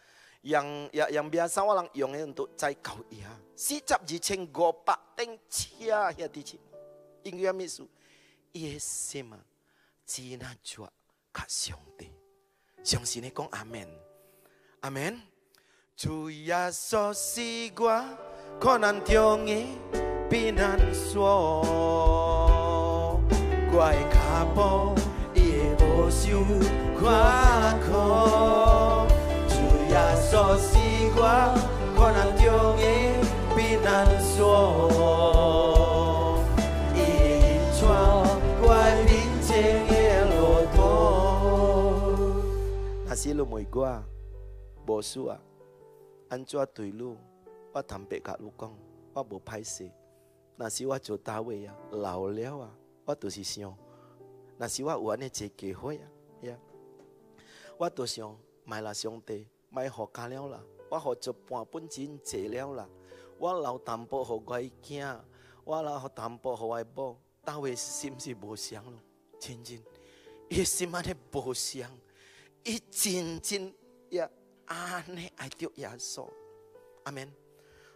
[0.43, 2.12] 让让让边上我人用
[11.34, 12.10] 靠上帝。
[12.84, 13.86] 相信你讲阿门，
[14.82, 15.20] 阿门。
[15.96, 17.42] 主耶稣是
[17.78, 18.04] 我
[18.60, 19.66] 苦难中的
[20.30, 21.62] 避难所，
[23.72, 24.16] 我的脚
[24.56, 24.96] 步
[25.36, 25.40] 伊
[26.10, 26.44] 想
[27.00, 29.08] 夸口。
[29.48, 29.54] 主
[29.90, 30.72] 耶稣是
[31.16, 31.20] 我
[31.96, 32.44] 苦难中
[32.78, 32.84] 的
[33.56, 33.88] 避难
[34.22, 35.23] 所。
[43.23, 43.87] 那是路玫瑰，
[44.87, 45.41] 无输啊！
[46.29, 47.16] 安怎对路？
[47.73, 48.79] 我坦白甲你讲，
[49.14, 49.91] 我无歹势。
[50.57, 52.71] 若是我做大位啊，老了啊，
[53.05, 53.75] 我就是想，
[54.59, 56.05] 若是我有安尼一个机会啊，
[56.43, 56.59] 呀，
[57.79, 62.89] 我都想买啦上帝，买互家了啦，我互做半本钱坐了啦，
[63.39, 65.19] 我留淡薄互我的囝，
[65.64, 68.99] 我留淡薄互我的某，大位心是无相咯，
[69.39, 69.83] 真真，
[72.64, 73.75] 伊心安尼无相，伊真真
[74.11, 74.31] 呀
[74.66, 76.29] 安尼爱着耶稣，
[77.05, 77.33] 阿免。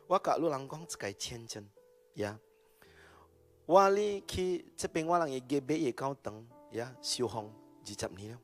[0.06, 1.68] 我甲路人讲一个签证，
[2.14, 2.38] 呀。
[3.66, 7.52] 我哩去这边，我人也给别也高等呀，修红
[7.84, 8.38] 二十年了。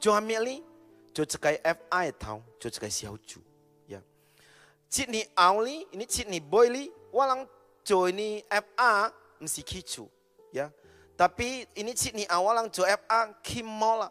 [0.00, 0.62] 做下面哩，
[1.14, 3.40] 做这个 FI 头，做这个小组
[3.88, 4.02] 呀。
[4.88, 7.48] 七年后哩，你七年背哩，我人
[7.84, 10.10] 做你 FR 唔是去处
[10.52, 10.72] 呀。
[11.14, 14.10] tapi ini cik ni awal lang jo FA kim mall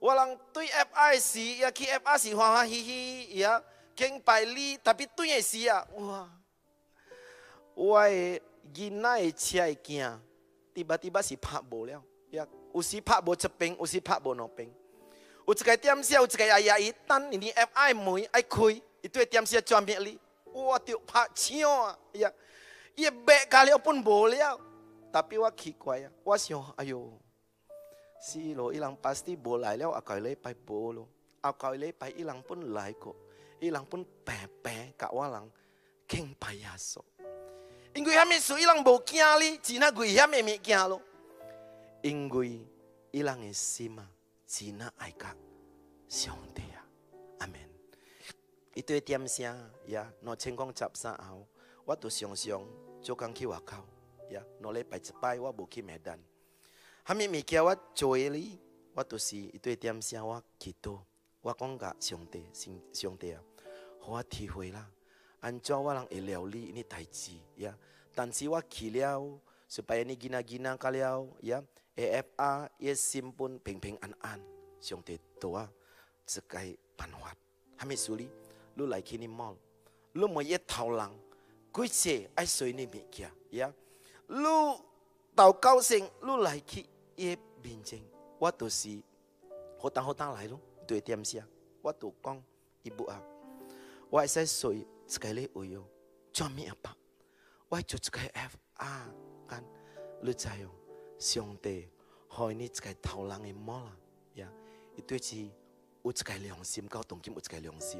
[0.00, 3.62] 人对 F I 时呀，去 F I 时欢欢喜喜呀，
[3.94, 6.30] 敬拜你，特别对嘅时啊，哇！
[7.74, 8.40] 我的
[8.74, 10.20] 囡仔的车会惊，
[10.74, 14.68] 滴巴滴巴是拍无了，呀，有时拍无一边，有时拍无两边。
[15.46, 18.60] 有一个点小，有一个阿爷伊等你 F I 门爱开，
[19.02, 22.32] 伊对点小转变哩，我着拍枪啊，呀，
[22.94, 24.60] 伊白加了本无了，
[25.12, 26.36] tapi 我奇怪啊，我
[28.19, 31.07] si lo ilang pasti bolai leo akai kai le pai bo
[31.41, 33.15] akai a le pai ilang pun lai ko.
[33.57, 35.49] Ilang pun pepe kak walang
[36.05, 37.01] keng payaso
[37.97, 41.01] ingui hami su ilang bo kiali cina gui hami mi kialo.
[42.05, 42.61] Ingui
[43.17, 44.05] ilang esima
[44.45, 45.33] cina aika
[46.05, 46.77] siong dia
[47.41, 47.69] amen.
[48.77, 49.57] Itu etiam sia
[49.89, 51.49] ya no cengkong cap sa au.
[51.89, 52.69] Watu siong siong
[53.01, 53.81] cokang ki wakau
[54.29, 56.21] ya no le pai cepai wa bo ki medan.
[57.07, 58.59] 哈密米给我做哩
[58.93, 60.91] 我都是一堆点心我记得
[61.39, 63.41] 我讲过上帝兄兄弟啊
[64.01, 64.85] 互我体会啦
[65.39, 67.31] 安怎我能会料理呢的事
[67.63, 67.73] 呀。
[68.13, 69.39] 但是我去了
[69.69, 71.63] 是别人的囝仔囝仔教了呀。
[71.95, 74.41] Aafr 一生本平平安安
[74.81, 75.71] 兄弟多啊
[76.25, 76.59] 这个
[76.97, 77.33] 办法。
[77.77, 78.29] 哈密苏哩，
[78.73, 79.55] 你来去你忙
[80.11, 81.17] 路某一头狼
[81.71, 83.73] 鬼气爱睡你米奇呀。
[84.27, 84.43] 你
[85.33, 86.85] 到高兴你来去
[87.17, 87.99] 一面前，
[88.37, 89.01] 我都是
[89.79, 91.43] 好当好当来咯，对点下，
[91.81, 92.41] 我都讲
[92.83, 93.19] 一步啊，
[94.09, 95.83] 我使水只开咧会用，
[96.31, 96.95] 做咩啊爸？
[97.69, 99.09] 我只开 F 啊，
[99.47, 99.63] 看，
[100.21, 100.71] 你在用，
[101.17, 101.89] 兄弟，
[102.27, 103.91] 好你只开偷狼的毛啦，
[104.35, 104.47] 呀，
[104.95, 105.49] 伊对只，
[106.03, 107.99] 我只开两 sim，我同你讲，我只开两 sim，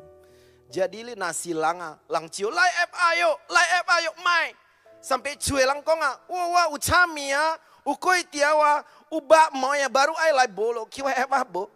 [0.70, 4.54] 只哩，拿西狼啊，狼椒来 F 啊哟，来 F 啊哟，迈
[5.02, 7.60] ，sampai cuy 狼空啊，哇哇，我做咩啊？
[7.88, 11.72] Ah u koi tiawa u ba moya baru ai lai bolo kiwa f a bo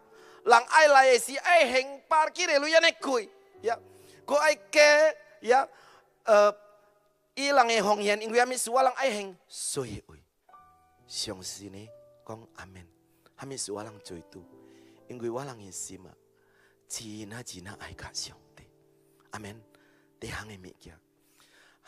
[0.46, 3.30] lang ai lai si ai heng parkir lu ya ne kui.
[3.64, 3.80] Ya
[4.26, 5.70] ko ai ke ya
[6.28, 6.52] uh,
[7.36, 10.20] ilang e hong hian ing mi sualang ai heng soi oi
[11.08, 11.88] xiong si ne
[12.26, 12.88] kong amen.
[13.38, 14.44] Hami sualang choi tu
[15.10, 16.12] ing walang e sima
[16.90, 18.66] china china ai ka xiong te.
[19.34, 19.64] Amen.
[20.20, 20.98] Te hang e mi kia.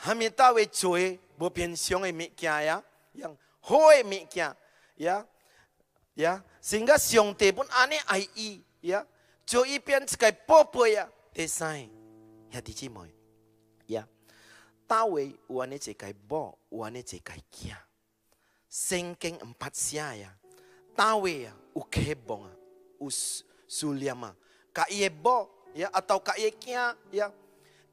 [0.06, 2.78] Hami ta we choi bo pian xiong e mi kia ya
[3.14, 4.56] yang hoi mi kia.
[4.98, 5.26] Ya.
[6.16, 6.44] Ya.
[6.62, 8.62] Sehingga xiong te pun ane ai i.
[8.82, 9.04] Ya.
[9.46, 11.08] Cho i pian skai popo ya.
[11.34, 11.90] Te sai.
[12.52, 13.10] Ya di moi.
[13.88, 14.08] Ya.
[14.88, 17.80] Tawe wane cekai bo wane cekai kia.
[18.68, 20.32] Sengkeng empat sia ya.
[20.96, 22.46] Tawe ya ukebong
[23.00, 24.36] us suliama
[24.70, 27.32] ka iye bo ya atau ka iye kia ya.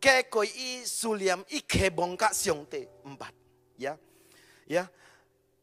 [0.00, 3.32] Ke koi i suliam i kebong ka siongte empat
[3.76, 3.96] ya.
[4.68, 4.88] Ya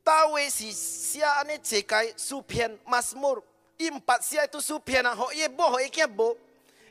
[0.07, 3.43] Tawe si sia ane cekai supian masmur.
[3.75, 6.31] Impat sia itu supian ho ye bo ho ikia bo.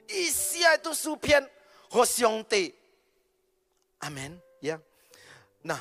[0.05, 1.49] I sia itu supian
[1.89, 2.77] ho siong te.
[4.61, 4.77] Ya.
[5.65, 5.81] Nah,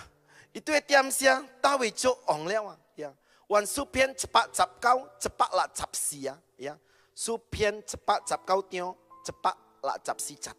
[0.55, 2.79] itu etiam sia tawe jo ong lewa.
[2.95, 3.11] Ya.
[3.51, 6.39] Wan supian cepat cap kau, cepat lah cap sia.
[6.55, 6.79] Ya.
[7.11, 8.95] Supian cepat cap kau tio,
[9.27, 10.55] cepat lah cap si cap.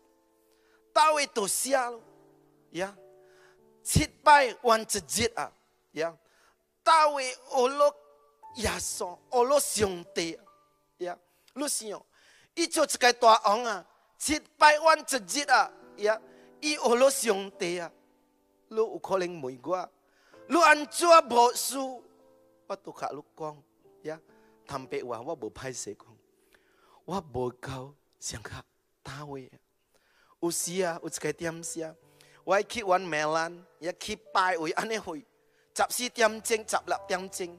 [0.93, 2.05] Tawe itu sia lo.
[2.69, 2.93] Ya.
[3.81, 5.49] Cit pai wan cejit ah.
[5.97, 6.13] Ya.
[6.87, 7.93] 大卫俄罗
[8.59, 10.39] 亚索俄罗上帝
[10.99, 11.19] 呀，
[11.53, 12.01] 你想，
[12.55, 13.85] 伊做一个大王啊，
[14.17, 16.23] 七百万一日啊呀，
[16.61, 17.91] 伊俄罗上帝啊，
[18.69, 19.91] 你有可能问我，
[20.47, 21.77] 你安怎无事？
[22.69, 23.63] 我都甲你讲
[24.03, 24.21] 呀，
[24.65, 26.07] 坦白话我无歹势讲，
[27.05, 28.65] 我无够想甲
[29.03, 29.51] 大卫。
[30.39, 31.93] 有时啊，有一个点是啊，
[32.45, 35.27] 我去玩梅兰，也去拜位安尼会。
[35.77, 37.53] cap si tiam ceng, cap lap tiam ceng.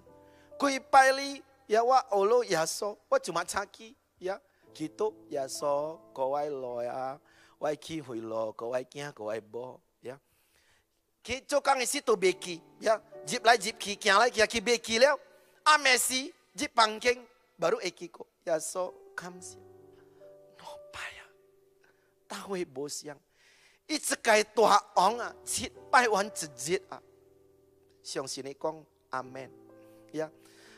[0.58, 1.38] Kui pali,
[1.70, 4.42] ya wa olo ya so, wa cuma caki, ya.
[4.74, 7.22] Gitu, ya so, kowai lo ya,
[7.62, 10.18] wai ki hui lo, kowai kia, kowai bo, ya.
[11.22, 12.98] Ki cokang si to beki, ya.
[13.26, 15.20] Jip lai jip ki, kia lai kia ki le leo.
[15.66, 17.22] Amesi, jip pangkeng,
[17.60, 19.58] baru eki ko, ya so, kam si.
[20.58, 21.26] No paya,
[22.26, 23.20] tahwe bos yang.
[23.88, 27.00] Itu kaya tuha onga, cit pai wan cedit ah.
[28.07, 29.51] 相信你讲阿门
[30.13, 30.31] 呀。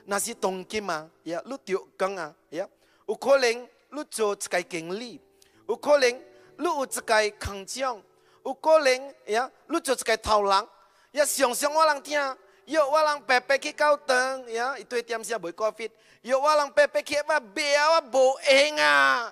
[0.05, 2.69] 那是当今啊，呀，你着讲啊，呀，
[3.07, 5.21] 有可能你做一个经理，
[5.69, 6.11] 有可能
[6.59, 8.03] 你有一个空长，
[8.45, 10.69] 有可能呀，你做一个头人。
[11.15, 12.35] ya siang siang walang tia
[12.67, 15.87] yo walang pepe ki kau teng ya itu tiam sia boy covid
[16.27, 19.31] yo walang pepe ki ba bea wa bo enga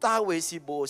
[0.00, 0.88] ta we si bo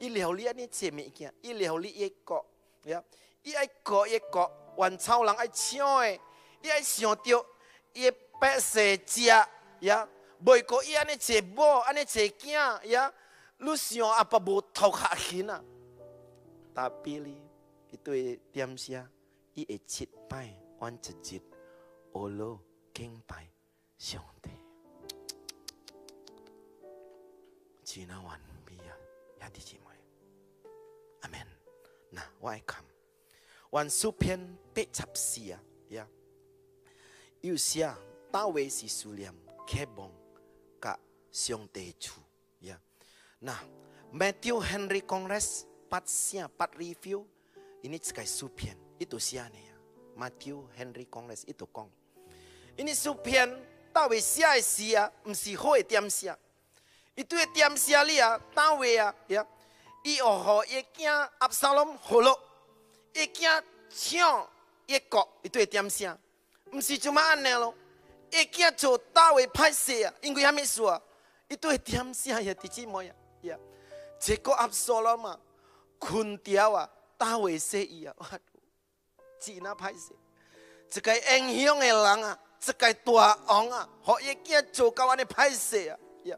[0.00, 2.44] 伊料理安尼做物件，伊料理一个，
[2.84, 3.02] 呀，
[3.42, 6.20] 伊爱个一个，原草人爱抢的，
[6.62, 7.46] 伊爱想着
[7.92, 9.22] 伊百姓食，
[9.80, 10.08] 呀，
[10.44, 13.12] 袂过伊安尼食某，安尼做囝，呀，
[13.58, 15.62] 你想阿爸无头壳晕啊？
[16.72, 17.42] 打比哩，
[17.90, 19.08] 伊对点下，
[19.54, 21.40] 伊会七拜，阮一日，
[22.12, 22.60] 学罗
[22.94, 23.48] 敬拜
[23.96, 24.50] 上帝。
[27.82, 28.94] 只能完美啊，
[29.40, 29.87] 兄弟姐。
[31.24, 31.48] Amen
[32.12, 32.84] na wai kam
[33.72, 35.58] wan su pian pe chap sia
[35.90, 36.06] ya
[37.42, 37.96] yu sia
[38.32, 40.12] ta we si su liam ke bong
[40.80, 40.96] ka
[41.30, 42.28] siang te chu
[43.38, 43.58] Nah,
[44.10, 47.22] Matthew Henry Congress pat sia pat review
[47.86, 49.76] ini sekai supian itu siane ya.
[50.18, 51.86] Matthew Henry Congress itu kong.
[52.74, 53.54] Ini supian
[53.94, 56.34] tawe sia sia msi hoe tiam sia.
[57.14, 59.46] Itu e tiam sia lia tawe ya ya.
[60.02, 62.38] 伊哦好伊囝阿缩拢好咯
[63.14, 64.48] 伊囝唱
[64.86, 66.16] 一歌伊对点声。
[66.72, 67.74] 毋是就嘛安尼咯
[68.30, 71.00] 伊囝做倒位歹势啊因为啥物事啊？
[71.48, 73.56] 伊对点声遐弟姊妹啊呀
[74.26, 75.38] 一股阿缩拢嘛
[75.98, 78.28] 困条啊倒位说伊啊哇
[79.40, 80.14] 真啊歹势
[80.94, 83.12] 一个英雄诶人啊一个大
[83.46, 86.36] 王啊互伊囝做到安尼歹势啊呀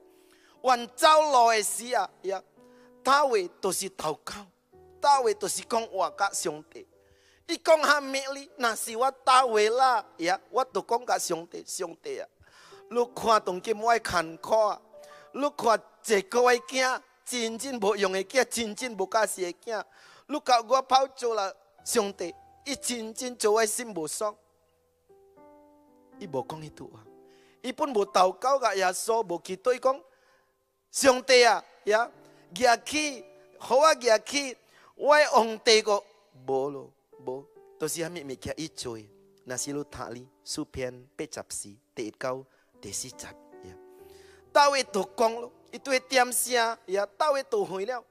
[0.63, 2.41] 原走路诶时啊呀
[3.03, 3.89] tawe to si
[5.39, 6.87] 都是讲我甲上帝。
[7.47, 8.49] 你讲哈咩哩？
[8.57, 11.97] 那是我大卫啦呀，我都讲甲 siong te, di kong hameli nasiwat tawela ya, wat di kong gak siong te siong
[12.01, 12.27] te ya,
[12.91, 13.61] lu kua dong
[31.93, 32.20] 啊
[32.55, 33.05] gi ki
[33.67, 34.45] hoa gi ki
[34.97, 36.05] wai ong te ko
[36.47, 37.47] bolo bo.
[37.81, 39.09] To si hami mi kia ichoi,
[39.47, 42.45] na silu tali, supian pe chapsi, te it kau,
[42.81, 43.37] te si chap.
[43.65, 43.73] Ya.
[44.53, 48.05] Tau to kong lo, itu e tiam sia, ya tau e to hoi leo.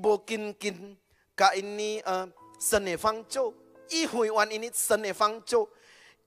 [0.00, 0.96] bo kin kin,
[1.36, 2.26] ka ini uh,
[2.58, 3.52] sene fang cho,
[3.90, 5.68] i hui wan ini sene fang cho,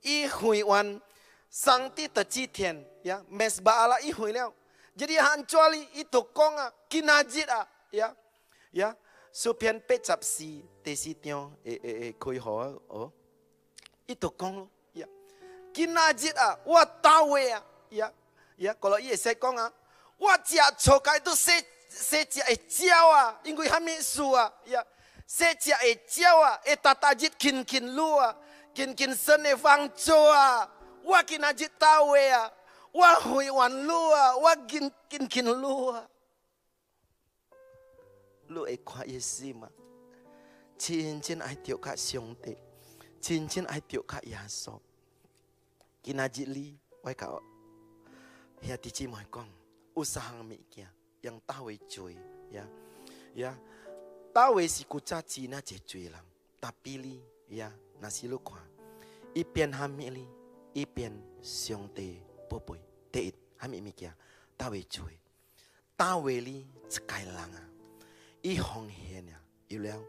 [0.04, 1.02] i hui wan
[1.50, 4.54] sang ti te chi tien, ya, mes ba ala i hui leo.
[4.96, 8.16] Jadi hancuali itu konga kinajit a ya.
[8.72, 8.96] Ya.
[9.36, 13.12] Supian pecap si tesitnya e e e koi ho o.
[14.08, 14.66] Itu kong lo
[14.96, 15.08] ya.
[15.76, 17.62] Kinajit a wa tawe ya.
[17.92, 18.08] Ya.
[18.56, 19.68] Ya kalau iya saya konga
[20.16, 21.60] wa cia choka itu se
[21.92, 24.80] se cia e ciawa ingui hami sua ya.
[25.28, 28.32] Se cia e ciawa e tatajit kin kin lua
[28.72, 30.72] kin kin sene fang choa
[31.04, 32.48] wa kinajit tawe ya
[32.96, 35.92] wa hui wan lu ah wa kin kin kin lu
[38.68, 39.68] e kwa ye si ma
[40.78, 42.56] chin chin ai tiok ka siong te.
[43.22, 44.82] Chin chin ai tiok ka ya so.
[46.04, 47.40] Kinajit li wai ka
[48.62, 49.50] ya ti chi moi kong.
[49.96, 50.88] Usahang mikir
[51.24, 52.16] yang tahu cuy
[52.52, 52.68] ya.
[53.36, 53.56] Ya.
[54.34, 56.26] Tahu si kuca Cina je cuy lang.
[56.60, 57.20] Tapi li
[57.50, 57.72] ya.
[58.02, 58.60] Nasi lu kwa.
[59.34, 60.28] Ipian hamili
[60.76, 62.20] ipian siang te
[62.50, 62.80] popoi
[63.16, 64.12] teit hami mikir.
[64.60, 65.16] Tahu cuy
[65.96, 67.64] tahu li sekai langa.
[68.44, 69.40] I hong hian ya.
[69.72, 70.04] Ilau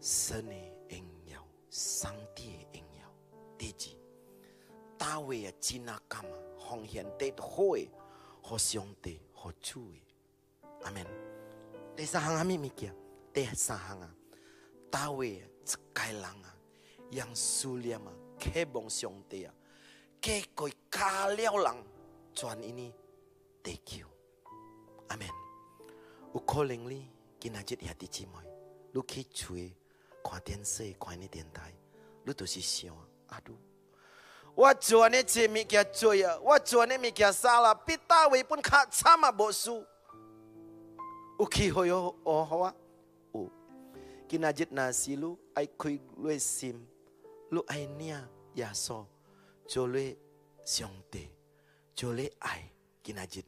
[0.00, 2.18] seni eng nhau sang
[2.74, 3.12] eng nhau
[3.58, 3.94] deji
[4.98, 6.34] tahu ya Cina kama.
[6.58, 7.86] Hong hian te hoi.
[8.42, 10.02] Ho siang te ho cuy
[10.82, 11.06] amen.
[11.96, 12.90] Te sahang hami mikir.
[13.32, 14.10] Te sahanga.
[14.90, 15.30] Tawe
[15.64, 16.50] sekai langa.
[17.14, 17.38] Yang
[20.21, 21.83] sulia ma kebong siong te ya ke koi kaliao lang
[22.33, 22.93] cuan ini
[23.63, 24.07] thank you
[25.09, 25.31] amen
[26.33, 27.07] u calling li
[27.39, 28.45] kinajit ya ti chimoy
[28.93, 29.73] lu ki chui
[30.23, 31.73] kwa电视kwa ni 电台
[32.25, 32.97] lu to si xiao
[33.29, 33.55] adu
[34.55, 37.75] 我做呢这物件做呀，我做呢物件啥啦？
[37.75, 39.85] 比大卫本卡差嘛无输。
[41.39, 42.73] 有机会哦哦好啊，
[43.33, 43.51] 有。
[44.27, 46.81] kinajit nasi lu ai kui lu sim
[47.51, 49.07] lu ai nia ya so cho
[49.66, 50.18] 做你
[50.64, 51.28] 上帝，
[51.94, 52.70] 做你爱，
[53.02, 53.42] 今仔日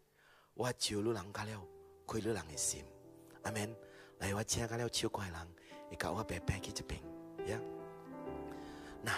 [0.54, 1.60] 我求你人家了，
[2.06, 2.84] 开了人的心，
[3.42, 3.74] 阿门。
[4.20, 5.36] 来，我请个了超怪人，
[5.90, 7.00] 会教我白白去一边，
[7.48, 7.60] 呀。
[9.02, 9.12] 那，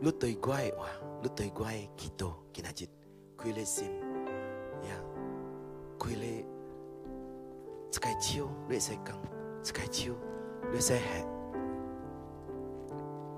[0.00, 0.88] 你对我的话，
[1.22, 2.88] 你对我诶祈祷，今仔日
[3.36, 3.98] 开了心，
[4.84, 4.96] 呀，
[5.98, 6.44] 开了一
[7.90, 8.08] 个
[8.38, 9.18] 汝，你使讲
[9.64, 10.14] 一个手，
[10.72, 11.26] 你使喊，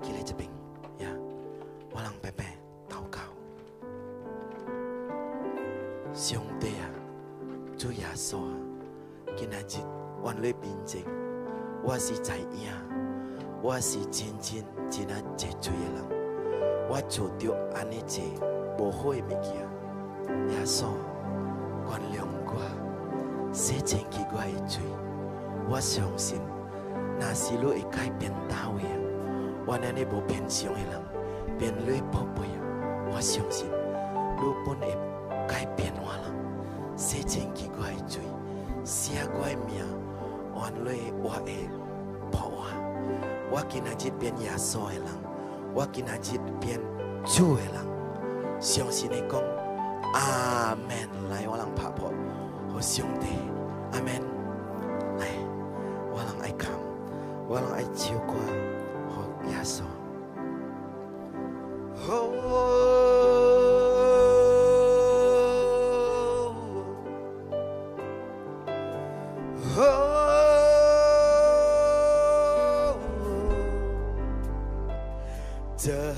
[0.01, 0.60] 起来这边。
[8.11, 8.51] 耶稣啊，
[9.37, 9.85] 今日日
[10.21, 11.05] 万里边境，
[11.81, 12.69] 我是在影，
[13.61, 18.21] 我是真真真啊真罪的人，我做着安尼做
[18.77, 19.55] 无好的物件，
[20.49, 20.87] 耶稣
[21.87, 24.81] 原谅我，洗净去我的罪，
[25.69, 26.41] 我相信。
[27.17, 28.97] 那是你会改变大卫啊！
[29.65, 32.59] 我那你无偏向的人，变你宝贝啊！
[33.13, 34.97] 我相信你本会
[35.47, 36.50] 改变我人，
[36.96, 38.20] 洗净去我的罪，
[38.84, 39.84] 写我的名，
[40.54, 41.68] 换你我会
[42.30, 42.66] 保我。
[43.50, 45.04] 我今仔日变耶稣的人，
[45.74, 46.80] 我今仔日变
[47.24, 49.40] 主的人，相信你讲
[50.14, 51.06] 阿门。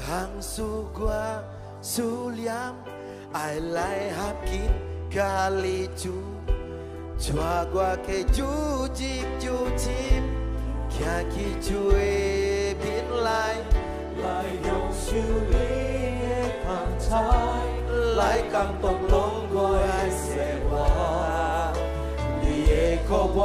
[0.06, 1.10] 行数过
[1.82, 2.76] 数量，
[3.32, 4.62] 爱来合紧
[5.10, 6.12] 咖喱煮，
[7.18, 8.44] 抓我给煮
[8.94, 9.04] 煮
[9.40, 9.48] 煮
[9.78, 9.90] 煮。
[10.90, 11.00] 行
[11.32, 12.84] 去主的面
[13.24, 13.56] 来，
[14.22, 15.16] 来用手
[15.50, 15.56] 里
[16.20, 16.24] 的
[16.64, 16.68] 风
[17.00, 17.08] 采，
[18.18, 19.12] 来感动拢
[19.52, 20.28] 我的生
[20.70, 20.72] 活。
[22.42, 22.72] 你的
[23.08, 23.40] 苦我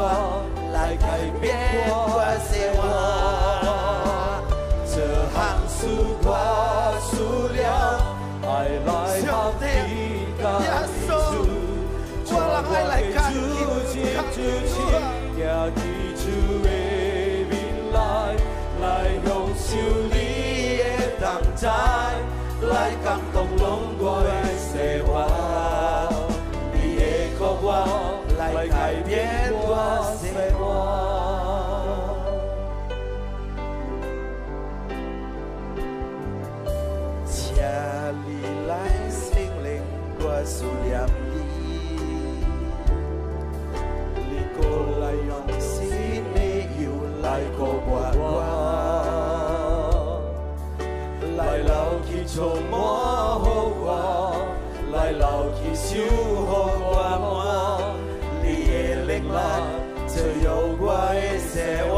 [55.98, 56.54] 留去守护
[56.86, 57.34] 我我，
[58.44, 58.72] 你的
[59.08, 59.34] 力量
[60.08, 60.48] 就有
[60.80, 61.52] 我的生
[61.90, 61.94] 活。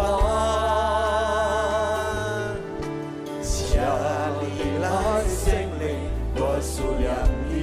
[3.41, 3.53] 请
[4.39, 4.43] 你
[4.81, 4.83] 来
[5.27, 5.43] 圣
[5.77, 5.83] 灵，
[6.37, 7.03] 我思念
[7.49, 7.53] 你，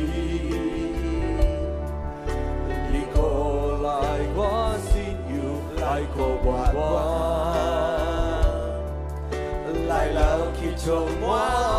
[2.92, 3.16] 你过
[3.82, 3.88] 来
[4.34, 4.38] 我
[4.92, 4.92] 心
[5.32, 5.34] 又
[5.80, 5.82] 来
[6.14, 6.78] 过我我，
[9.88, 10.20] 来留
[10.60, 10.86] 去充
[11.22, 11.75] 满。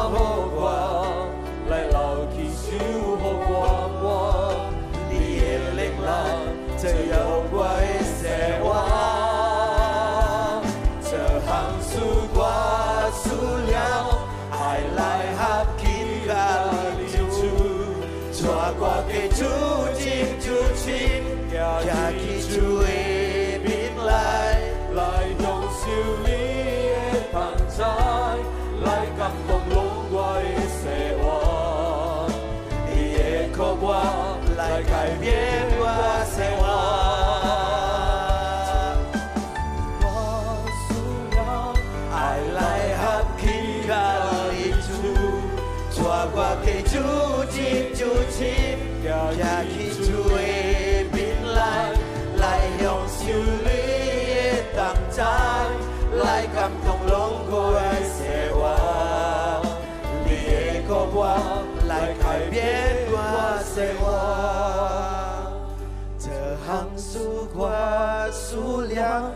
[67.08, 69.32] 行属我数量。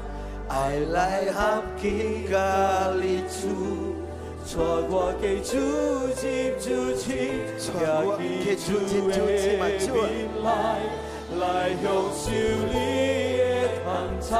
[0.48, 2.36] 爱来合起甲
[3.00, 3.96] 你主，
[4.44, 4.60] 带
[4.90, 5.56] 我给主
[6.12, 7.40] 进主心，
[7.72, 10.46] 带我给主进主心嘛主啊面来，
[11.40, 12.28] 来用手
[12.68, 12.74] 里
[13.38, 13.40] 的
[13.80, 13.88] 同
[14.20, 14.30] 在，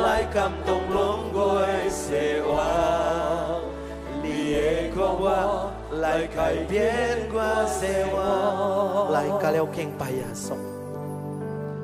[0.00, 0.94] 来感动拢
[1.32, 2.06] 我的生
[2.46, 2.48] 活。
[4.22, 9.10] 你的渴望来改变我生活。
[9.12, 10.54] 来甲了敬拜耶稣，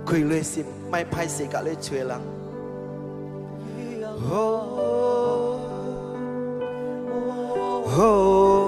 [0.06, 2.10] 开内心，莫歹势甲你找人。
[4.30, 4.34] 哦
[7.86, 8.64] 哦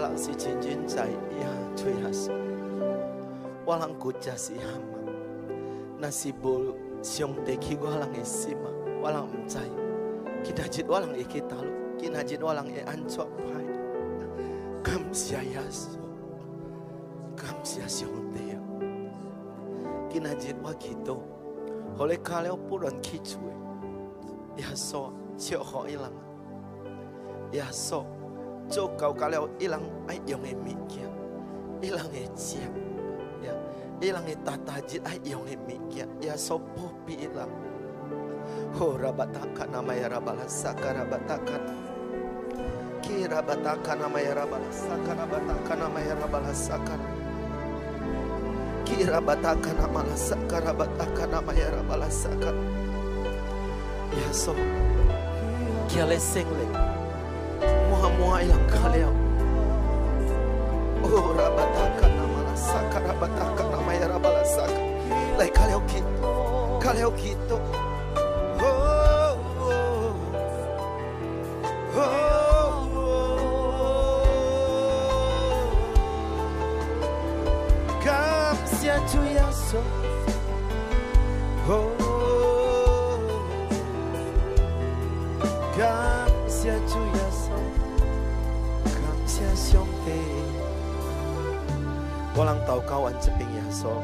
[0.00, 2.32] walang si cincin cai iya cuyas
[3.68, 4.96] walang kuca si hama
[6.00, 6.72] nasibul
[7.04, 8.72] siung teki walang isima
[9.04, 9.68] walang mencai
[10.40, 13.68] kita jid walang iki talu kita jid walang e ancok pai
[14.80, 16.00] kam siayas
[17.36, 18.56] kam sia siung te
[20.08, 21.20] kita jid wa kito
[22.24, 23.52] kalau puron kicui
[24.56, 25.92] ya so siok hoi
[27.52, 28.19] ya so
[28.70, 29.84] choka ukalewa ilang
[31.82, 32.10] ilang
[33.42, 33.54] ya.
[34.00, 35.36] Ilang e tataji ya
[37.20, 37.52] ilang
[38.96, 41.56] rabataka nama ya rabalasaka rabataka
[43.04, 46.96] ki rabataka nama ya rabalasaka rabataka nama ya rabalasaka
[48.88, 52.50] ki rabataka nama lasaka rabataka nama ya rabalasaka
[54.16, 54.56] ya so
[55.92, 56.89] kialeseng lagi
[58.20, 59.12] moi yankaleo
[61.04, 64.80] oh rabataka namala saka rabataka namayarabala saka
[65.38, 66.28] lai kaleo kito
[66.84, 67.56] kaleo kito
[92.50, 94.02] 我人祷告完这边也说，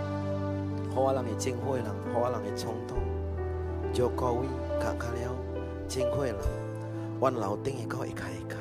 [0.94, 2.96] 好我人的真悔人，好我人的冲动，
[3.92, 4.46] 就各位
[4.78, 5.34] 看看了，
[5.88, 6.36] 真悔人，
[7.18, 8.56] 我了听伊讲一开一开，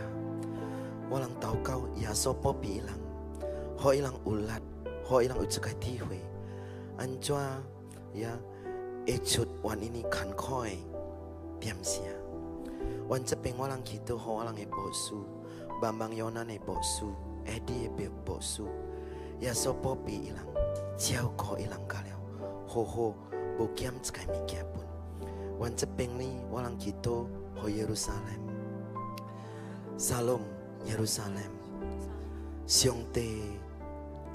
[1.07, 2.81] 我人祷告耶稣不撇伊，
[3.77, 4.59] 好伊人乌拉，
[5.03, 6.19] 好伊人有这个体会？
[6.97, 8.27] 安怎呀？
[9.05, 10.71] 一出万一年坎坷的
[11.59, 12.01] 点事，
[13.07, 15.15] 完这边我人祈祷好我人的保守，
[15.79, 17.05] 棒棒约咱的保守，
[17.45, 18.63] 艾迪的保守。
[19.53, 20.49] So popi ilang.
[20.95, 22.15] Jiao ko ilang kaleo
[22.71, 23.07] ho ho
[23.57, 24.39] bo kiam cakai mi
[25.55, 28.43] wan cepeng ni walang kito ho Yerusalem.
[29.95, 30.43] Salom
[30.83, 31.51] Yerusalem.
[32.67, 33.27] Siong te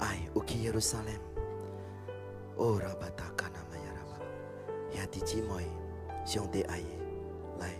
[0.01, 1.21] ai uki Yerusalem.
[2.57, 4.17] Oh rabataka nama ya raba.
[4.93, 5.65] Ya di jimoy
[6.25, 6.85] Siong te ai
[7.61, 7.77] Lai.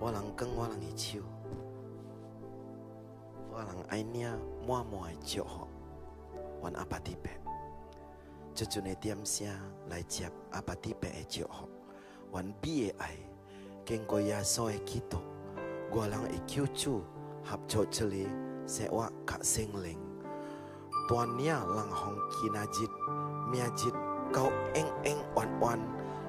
[0.00, 1.24] Walang keng walang ichiu
[3.52, 5.12] Walang ainia mua mua
[6.60, 7.30] jio ho Wan apa tipe
[8.54, 9.52] Cucune tiam sia
[9.88, 11.68] Lai jiap apa tipe e jio ho.
[12.32, 13.18] Wan bie ai
[13.84, 15.20] Keng ko ya so e kito.
[15.90, 17.02] Gua lang e kiu chu
[17.44, 18.26] Hap cho cheli
[18.66, 19.98] Se wa ka sing ling
[21.08, 22.90] Tuan nia lang hong kinajit
[23.50, 23.94] Miajit
[24.32, 25.80] kau eng eng wan wan.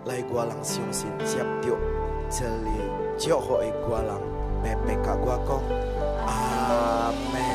[0.06, 1.80] Lai gua lang siung sin siap tiok
[2.32, 4.24] Cheli Jio ho e gua lang
[4.62, 5.66] Pepe ka gua kong.
[6.26, 7.51] Amen Amen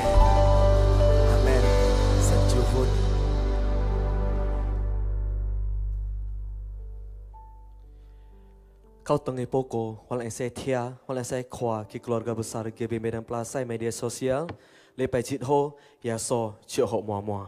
[9.07, 13.63] Kau tengah poko, walau saya tia, walau saya kuah, ki keluarga besar GB Medan Plaza
[13.63, 14.51] media sosial,
[14.99, 17.47] lepai jit ho, ya so, cik ho mua mua.